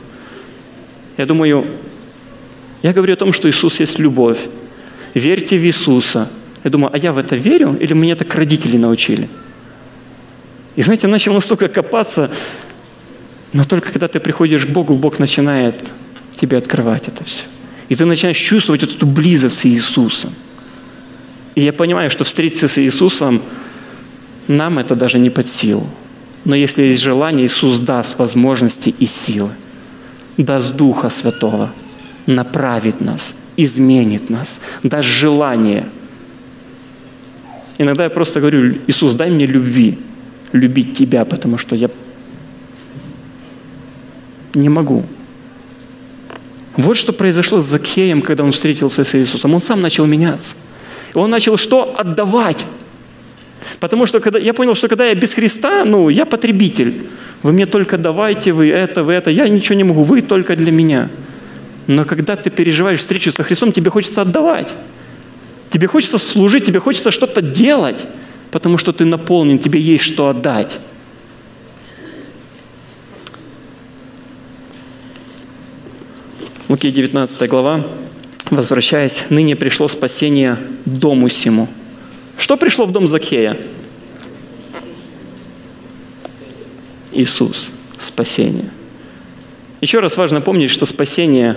Я 1.17 1.25
думаю, 1.25 1.67
я 2.83 2.93
говорю 2.93 3.15
о 3.15 3.17
том, 3.17 3.33
что 3.33 3.49
Иисус 3.49 3.81
есть 3.81 3.99
любовь. 3.99 4.39
Верьте 5.15 5.57
в 5.57 5.65
Иисуса. 5.65 6.29
Я 6.63 6.71
думаю, 6.71 6.91
а 6.93 6.99
я 6.99 7.13
в 7.13 7.19
это 7.19 7.37
верю 7.37 7.77
или 7.81 7.95
мне 7.95 8.15
так 8.15 8.35
родители 8.35 8.77
научили? 8.77 9.29
И 10.77 10.83
знаете, 10.83 11.07
начал 11.07 11.35
настолько 11.35 11.69
копаться, 11.69 12.31
но 13.53 13.65
только 13.65 13.93
когда 13.93 14.09
ты 14.09 14.21
приходишь 14.21 14.67
к 14.67 14.69
Богу, 14.69 14.95
Бог 14.95 15.19
начинает 15.19 15.91
тебе 16.37 16.57
открывать 16.57 17.09
это 17.09 17.25
все. 17.25 17.45
И 17.89 17.97
ты 17.97 18.05
начинаешь 18.05 18.39
чувствовать 18.39 18.83
эту 18.83 19.07
близость 19.07 19.59
с 19.59 19.67
Иисусом. 19.67 20.33
И 21.57 21.63
я 21.63 21.73
понимаю, 21.73 22.11
что 22.11 22.25
встретиться 22.25 22.69
с 22.69 22.79
Иисусом 22.79 23.43
нам 24.47 24.79
это 24.79 24.95
даже 24.95 25.19
не 25.19 25.31
под 25.31 25.49
силу. 25.49 25.87
Но 26.45 26.55
если 26.55 26.83
есть 26.83 27.01
желание, 27.01 27.47
Иисус 27.47 27.81
даст 27.81 28.19
возможности 28.19 28.95
и 28.99 29.07
силы, 29.07 29.51
даст 30.37 30.75
Духа 30.77 31.11
Святого, 31.11 31.73
направит 32.27 33.01
нас, 33.01 33.35
изменит 33.57 34.31
нас, 34.31 34.61
даст 34.83 35.09
желание. 35.09 35.89
Иногда 37.77 38.05
я 38.05 38.11
просто 38.11 38.41
говорю, 38.41 38.77
Иисус, 38.87 39.15
дай 39.15 39.31
мне 39.31 39.47
любви, 39.47 39.99
любить 40.53 40.97
Тебя, 40.97 41.25
потому 41.25 41.59
что 41.59 41.77
я 41.77 41.91
не 44.55 44.69
могу. 44.69 45.05
Вот 46.77 46.97
что 46.97 47.13
произошло 47.13 47.61
с 47.61 47.65
Закхеем, 47.65 48.23
когда 48.23 48.45
он 48.45 48.53
встретился 48.53 49.05
с 49.05 49.15
Иисусом. 49.15 49.55
Он 49.55 49.61
сам 49.61 49.81
начал 49.81 50.07
меняться. 50.07 50.55
Он 51.15 51.31
начал 51.31 51.57
что? 51.57 51.95
Отдавать. 51.97 52.67
Потому 53.81 54.07
что 54.07 54.21
когда, 54.21 54.39
я 54.39 54.55
понял, 54.55 54.75
что 54.75 54.89
когда 54.89 55.07
я 55.07 55.15
без 55.15 55.35
Христа, 55.35 55.85
ну, 55.85 56.09
я 56.09 56.25
потребитель. 56.25 57.07
Вы 57.43 57.53
мне 57.53 57.67
только 57.67 57.99
давайте, 57.99 58.53
вы 58.53 58.69
это, 58.69 59.03
вы 59.05 59.13
это. 59.13 59.31
Я 59.31 59.49
ничего 59.49 59.77
не 59.77 59.85
могу, 59.85 60.03
вы 60.03 60.23
только 60.23 60.57
для 60.57 60.73
меня. 60.73 61.09
Но 61.87 62.05
когда 62.05 62.37
ты 62.37 62.51
переживаешь 62.51 63.01
встречу 63.01 63.33
со 63.33 63.43
Христом, 63.43 63.73
тебе 63.73 63.91
хочется 63.91 64.23
отдавать. 64.23 64.75
Тебе 65.71 65.87
хочется 65.87 66.19
служить, 66.19 66.67
тебе 66.67 66.81
хочется 66.81 67.11
что-то 67.11 67.43
делать 67.43 68.07
потому 68.51 68.79
что 68.79 68.93
ты 68.93 69.05
наполнен, 69.05 69.59
тебе 69.59 69.81
есть 69.81 70.05
что 70.05 70.29
отдать. 70.29 70.79
Луки 76.69 76.91
19 76.91 77.49
глава, 77.49 77.85
возвращаясь, 78.51 79.25
ныне 79.31 79.57
пришло 79.57 79.89
спасение 79.89 80.57
дому 80.85 81.29
сему. 81.29 81.69
Что 82.39 82.57
пришло 82.57 82.87
в 82.87 82.93
дом 82.93 83.09
Закхея? 83.09 83.57
Иисус, 87.13 87.73
спасение. 87.99 88.71
Еще 89.81 89.99
раз 89.99 90.17
важно 90.17 90.41
помнить, 90.41 90.71
что 90.71 90.87
спасение, 90.87 91.57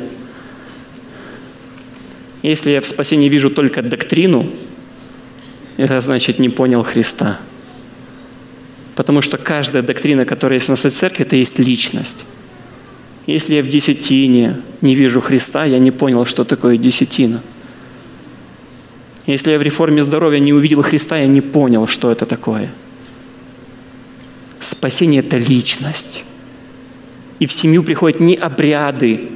если 2.41 2.71
я 2.71 2.81
в 2.81 2.87
спасении 2.87 3.29
вижу 3.29 3.49
только 3.49 3.81
доктрину, 3.81 4.49
это 5.77 5.99
значит 5.99 6.39
не 6.39 6.49
понял 6.49 6.83
Христа. 6.83 7.39
Потому 8.95 9.21
что 9.21 9.37
каждая 9.37 9.81
доктрина, 9.81 10.25
которая 10.25 10.57
есть 10.57 10.67
в 10.67 10.69
нашей 10.69 10.91
церкви, 10.91 11.25
это 11.25 11.35
есть 11.35 11.57
личность. 11.59 12.25
Если 13.25 13.55
я 13.55 13.63
в 13.63 13.69
десятине 13.69 14.61
не 14.81 14.95
вижу 14.95 15.21
Христа, 15.21 15.65
я 15.65 15.79
не 15.79 15.91
понял, 15.91 16.25
что 16.25 16.43
такое 16.43 16.77
десятина. 16.77 17.41
Если 19.25 19.51
я 19.51 19.57
в 19.57 19.61
реформе 19.61 20.03
здоровья 20.03 20.39
не 20.39 20.53
увидел 20.53 20.81
Христа, 20.81 21.17
я 21.17 21.27
не 21.27 21.41
понял, 21.41 21.87
что 21.87 22.11
это 22.11 22.25
такое. 22.25 22.71
Спасение– 24.59 25.19
это 25.25 25.37
личность. 25.37 26.23
И 27.39 27.45
в 27.45 27.53
семью 27.53 27.83
приходят 27.83 28.19
не 28.19 28.35
обряды, 28.35 29.29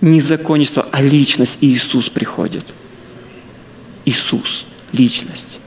не 0.00 0.20
законничество, 0.20 0.86
а 0.90 1.02
личность. 1.02 1.58
И 1.62 1.72
Иисус 1.72 2.08
приходит. 2.08 2.66
Иисус– 4.04 4.66
личность. 4.92 5.58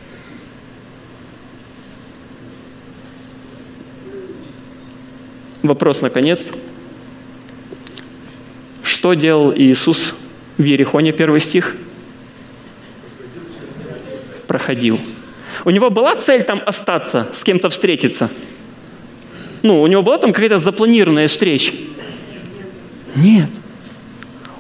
Вопрос, 5.63 6.01
наконец. 6.01 6.51
Что 8.83 9.13
делал 9.13 9.53
Иисус 9.55 10.13
в 10.57 10.63
Ерехоне, 10.63 11.13
первый 11.13 11.39
стих? 11.39 11.75
Проходил. 14.45 14.99
У 15.63 15.69
него 15.69 15.89
была 15.89 16.15
цель 16.15 16.43
там 16.43 16.61
остаться, 16.65 17.29
с 17.31 17.43
кем-то 17.43 17.69
встретиться? 17.69 18.29
Ну, 19.61 19.81
у 19.81 19.87
него 19.87 20.03
была 20.03 20.17
там 20.17 20.33
какая-то 20.33 20.57
запланированная 20.57 21.29
встреча? 21.29 21.71
Нет. 23.15 23.49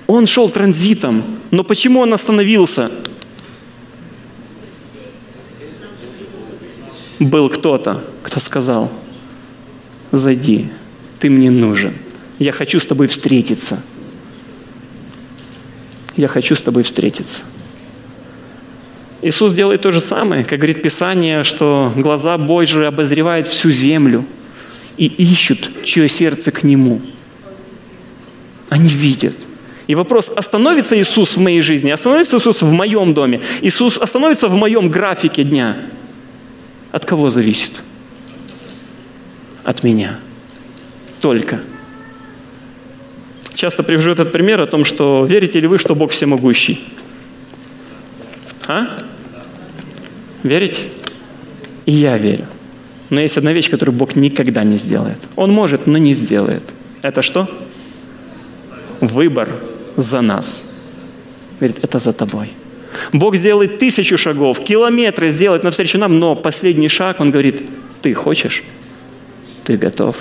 Он 0.07 0.25
шел 0.25 0.49
транзитом. 0.49 1.23
Но 1.51 1.65
почему 1.65 1.99
он 1.99 2.13
остановился? 2.13 2.89
Был 7.19 7.49
кто-то, 7.49 8.03
кто 8.23 8.39
сказал, 8.39 8.91
зайди, 10.11 10.69
ты 11.23 11.29
мне 11.29 11.49
нужен. 11.49 11.93
Я 12.37 12.51
хочу 12.51 12.81
с 12.81 12.85
тобой 12.85 13.07
встретиться. 13.07 13.81
Я 16.17 16.27
хочу 16.27 16.53
с 16.53 16.61
тобой 16.61 16.83
встретиться. 16.83 17.43
Иисус 19.21 19.53
делает 19.53 19.83
то 19.83 19.93
же 19.93 20.01
самое, 20.01 20.43
как 20.43 20.59
говорит 20.59 20.81
Писание, 20.81 21.45
что 21.45 21.93
глаза 21.95 22.37
Божьи 22.37 22.83
обозревают 22.83 23.47
всю 23.47 23.71
землю 23.71 24.25
и 24.97 25.05
ищут, 25.05 25.85
чье 25.85 26.09
сердце 26.09 26.51
к 26.51 26.63
Нему. 26.63 27.01
Они 28.67 28.89
видят. 28.89 29.37
И 29.87 29.95
вопрос, 29.95 30.29
остановится 30.35 30.99
Иисус 30.99 31.37
в 31.37 31.39
моей 31.39 31.61
жизни, 31.61 31.89
остановится 31.89 32.35
Иисус 32.35 32.61
в 32.61 32.71
моем 32.73 33.13
доме, 33.13 33.39
Иисус 33.61 33.97
остановится 33.97 34.49
в 34.49 34.55
моем 34.55 34.89
графике 34.89 35.45
дня. 35.45 35.77
От 36.91 37.05
кого 37.05 37.29
зависит? 37.29 37.71
От 39.63 39.83
меня. 39.83 40.19
Только. 41.23 41.61
Часто 43.53 43.81
привожу 43.81 44.11
этот 44.11 44.33
пример 44.33 44.59
о 44.59 44.65
том, 44.65 44.83
что 44.83 45.23
верите 45.23 45.61
ли 45.61 45.67
вы, 45.67 45.77
что 45.77 45.95
Бог 45.95 46.11
всемогущий? 46.11 46.83
А? 48.67 48.97
Верите? 50.43 50.89
И 51.85 51.93
я 51.93 52.17
верю. 52.17 52.45
Но 53.09 53.21
есть 53.21 53.37
одна 53.37 53.53
вещь, 53.53 53.69
которую 53.69 53.95
Бог 53.95 54.17
никогда 54.17 54.65
не 54.65 54.77
сделает. 54.77 55.17
Он 55.37 55.49
может, 55.49 55.87
но 55.87 55.97
не 55.97 56.13
сделает. 56.13 56.63
Это 57.01 57.21
что? 57.21 57.49
Выбор 58.99 59.55
за 59.95 60.19
нас. 60.19 60.61
Говорит, 61.57 61.79
это 61.81 61.99
за 61.99 62.11
тобой. 62.11 62.51
Бог 63.13 63.37
сделает 63.37 63.79
тысячу 63.79 64.17
шагов, 64.17 64.61
километры 64.61 65.29
сделает 65.29 65.63
навстречу 65.63 65.97
нам, 65.97 66.19
но 66.19 66.35
последний 66.35 66.89
шаг, 66.89 67.21
Он 67.21 67.31
говорит, 67.31 67.69
ты 68.01 68.13
хочешь? 68.13 68.61
Ты 69.63 69.77
готов? 69.77 70.17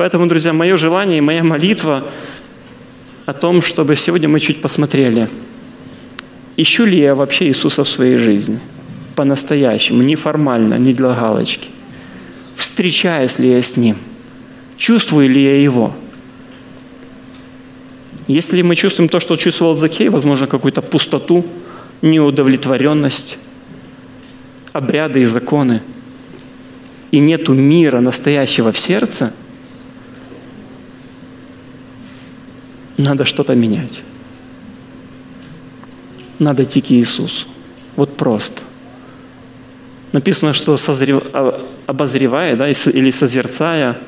Поэтому, 0.00 0.26
друзья, 0.26 0.54
мое 0.54 0.78
желание 0.78 1.18
и 1.18 1.20
моя 1.20 1.44
молитва 1.44 2.04
о 3.26 3.34
том, 3.34 3.60
чтобы 3.60 3.96
сегодня 3.96 4.30
мы 4.30 4.40
чуть 4.40 4.62
посмотрели, 4.62 5.28
ищу 6.56 6.86
ли 6.86 6.98
я 6.98 7.14
вообще 7.14 7.48
Иисуса 7.48 7.84
в 7.84 7.88
своей 7.88 8.16
жизни– 8.16 8.60
по-настоящему, 9.14 10.02
не 10.02 10.16
формально, 10.16 10.78
не 10.78 10.94
для 10.94 11.12
галочки. 11.12 11.68
Встречаюсь 12.56 13.38
ли 13.38 13.50
я 13.50 13.62
с 13.62 13.76
Ним? 13.76 13.98
Чувствую 14.78 15.28
ли 15.28 15.44
я 15.44 15.60
Его? 15.60 15.94
Если 18.26 18.62
мы 18.62 18.76
чувствуем 18.76 19.10
то, 19.10 19.20
что 19.20 19.36
чувствовал 19.36 19.74
Закей, 19.74 20.08
возможно, 20.08 20.46
какую-то 20.46 20.80
пустоту, 20.80 21.44
неудовлетворенность, 22.00 23.36
обряды 24.72 25.20
и 25.20 25.24
законы, 25.26 25.82
и 27.10 27.18
нету 27.18 27.52
мира 27.52 28.00
настоящего 28.00 28.72
в 28.72 28.78
сердце, 28.78 29.34
надо 33.02 33.24
что-то 33.24 33.54
менять. 33.54 34.02
Надо 36.38 36.62
идти 36.62 36.80
к 36.80 36.90
Иисусу. 36.90 37.46
Вот 37.96 38.16
просто. 38.16 38.62
Написано, 40.12 40.52
что 40.52 40.76
созрев... 40.76 41.22
А, 41.32 41.60
обозревая 41.86 42.56
да, 42.56 42.68
или 42.68 43.10
созерцая 43.10 43.98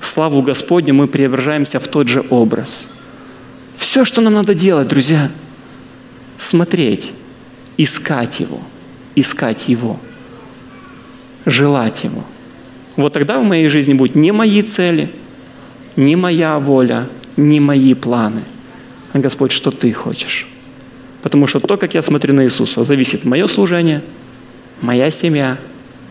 славу 0.00 0.42
Господню, 0.42 0.94
мы 0.94 1.06
преображаемся 1.06 1.80
в 1.80 1.88
тот 1.88 2.08
же 2.08 2.24
образ. 2.30 2.86
Все, 3.74 4.04
что 4.04 4.20
нам 4.20 4.34
надо 4.34 4.54
делать, 4.54 4.88
друзья, 4.88 5.30
смотреть, 6.38 7.12
искать 7.76 8.40
Его, 8.40 8.60
искать 9.14 9.68
Его, 9.68 9.98
желать 11.46 12.04
Его. 12.04 12.24
Вот 12.96 13.12
тогда 13.12 13.38
в 13.38 13.44
моей 13.44 13.68
жизни 13.68 13.94
будут 13.94 14.16
не 14.16 14.32
мои 14.32 14.62
цели, 14.62 15.10
не 15.96 16.16
моя 16.16 16.58
воля, 16.58 17.08
не 17.40 17.60
мои 17.60 17.94
планы, 17.94 18.44
а 19.12 19.18
Господь, 19.18 19.52
что 19.52 19.70
Ты 19.70 19.92
хочешь. 19.92 20.46
Потому 21.22 21.46
что 21.46 21.60
то, 21.60 21.76
как 21.76 21.94
я 21.94 22.02
смотрю 22.02 22.34
на 22.34 22.44
Иисуса, 22.44 22.84
зависит 22.84 23.24
мое 23.24 23.46
служение– 23.46 24.02
моя 24.80 25.10
семья, 25.10 25.58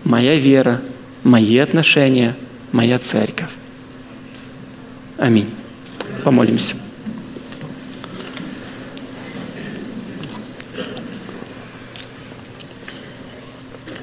моя 0.03 0.35
вера, 0.35 0.81
мои 1.23 1.57
отношения, 1.57 2.35
моя 2.71 2.99
церковь. 2.99 3.49
Аминь. 5.17 5.49
Помолимся. 6.23 6.75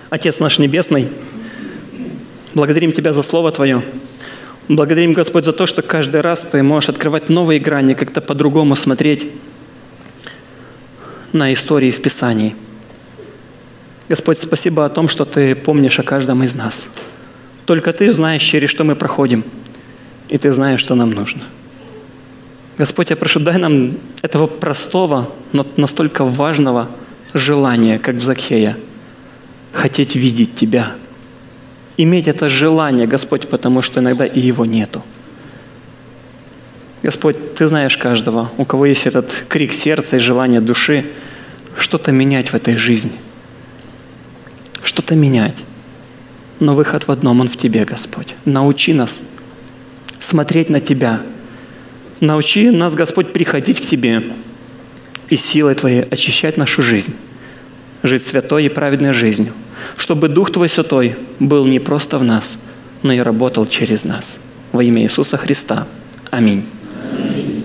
Отец 0.08 0.38
наш 0.38 0.58
Небесный, 0.58 1.08
благодарим 2.54 2.92
Тебя 2.92 3.12
за 3.12 3.22
Слово 3.22 3.50
Твое. 3.50 3.82
Благодарим, 4.68 5.12
Господь, 5.12 5.44
за 5.44 5.52
то, 5.52 5.66
что 5.66 5.82
каждый 5.82 6.20
раз 6.20 6.44
Ты 6.44 6.62
можешь 6.62 6.88
открывать 6.88 7.28
новые 7.28 7.60
грани, 7.60 7.94
как-то 7.94 8.20
по-другому 8.20 8.76
смотреть 8.76 9.30
на 11.32 11.52
истории 11.52 11.90
в 11.90 12.02
Писании– 12.02 12.54
Господь, 14.08 14.38
спасибо 14.38 14.84
о 14.84 14.88
том, 14.88 15.08
что 15.08 15.24
Ты 15.24 15.56
помнишь 15.56 15.98
о 15.98 16.04
каждом 16.04 16.44
из 16.44 16.54
нас. 16.54 16.88
Только 17.64 17.92
Ты 17.92 18.12
знаешь, 18.12 18.42
через 18.42 18.70
что 18.70 18.84
мы 18.84 18.94
проходим, 18.94 19.44
и 20.28 20.38
Ты 20.38 20.52
знаешь, 20.52 20.80
что 20.80 20.94
нам 20.94 21.10
нужно. 21.10 21.42
Господь, 22.78 23.10
я 23.10 23.16
прошу, 23.16 23.40
дай 23.40 23.58
нам 23.58 23.96
этого 24.22 24.46
простого, 24.46 25.32
но 25.52 25.66
настолько 25.76 26.24
важного 26.24 26.88
желания, 27.34 27.98
как 27.98 28.16
в 28.16 28.22
Закхея, 28.22 28.76
хотеть 29.72 30.14
видеть 30.14 30.54
Тебя. 30.54 30.92
Иметь 31.96 32.28
это 32.28 32.48
желание, 32.48 33.06
Господь, 33.06 33.48
потому 33.48 33.82
что 33.82 34.00
иногда 34.00 34.26
и 34.26 34.40
его 34.40 34.66
нету. 34.66 35.02
Господь, 37.02 37.54
Ты 37.54 37.68
знаешь 37.68 37.96
каждого, 37.96 38.50
у 38.56 38.64
кого 38.64 38.86
есть 38.86 39.06
этот 39.06 39.30
крик 39.48 39.72
сердца 39.72 40.16
и 40.16 40.20
желание 40.20 40.60
души, 40.60 41.06
что-то 41.76 42.12
менять 42.12 42.48
в 42.48 42.54
этой 42.54 42.76
жизни– 42.76 43.12
что-то 44.86 45.14
менять. 45.14 45.56
Но 46.58 46.74
выход 46.74 47.06
в 47.06 47.12
одном, 47.12 47.40
он 47.40 47.48
в 47.48 47.56
Тебе, 47.58 47.84
Господь. 47.84 48.34
Научи 48.46 48.94
нас 48.94 49.22
смотреть 50.20 50.70
на 50.70 50.80
Тебя. 50.80 51.20
Научи 52.20 52.70
нас, 52.70 52.94
Господь, 52.94 53.32
приходить 53.32 53.80
к 53.80 53.86
Тебе 53.86 54.22
и 55.28 55.36
силой 55.36 55.74
Твоей 55.74 56.02
очищать 56.02 56.56
нашу 56.56 56.80
жизнь, 56.80 57.14
жить 58.02 58.24
святой 58.24 58.64
и 58.64 58.68
праведной 58.70 59.12
жизнью, 59.12 59.52
чтобы 59.96 60.28
Дух 60.28 60.50
Твой 60.50 60.68
Святой 60.68 61.16
был 61.40 61.66
не 61.66 61.78
просто 61.78 62.18
в 62.18 62.24
нас, 62.24 62.64
но 63.02 63.12
и 63.12 63.18
работал 63.18 63.66
через 63.66 64.04
нас. 64.04 64.50
Во 64.72 64.82
имя 64.82 65.02
Иисуса 65.02 65.36
Христа. 65.36 65.86
Аминь. 66.30 66.66
Аминь. 67.12 67.55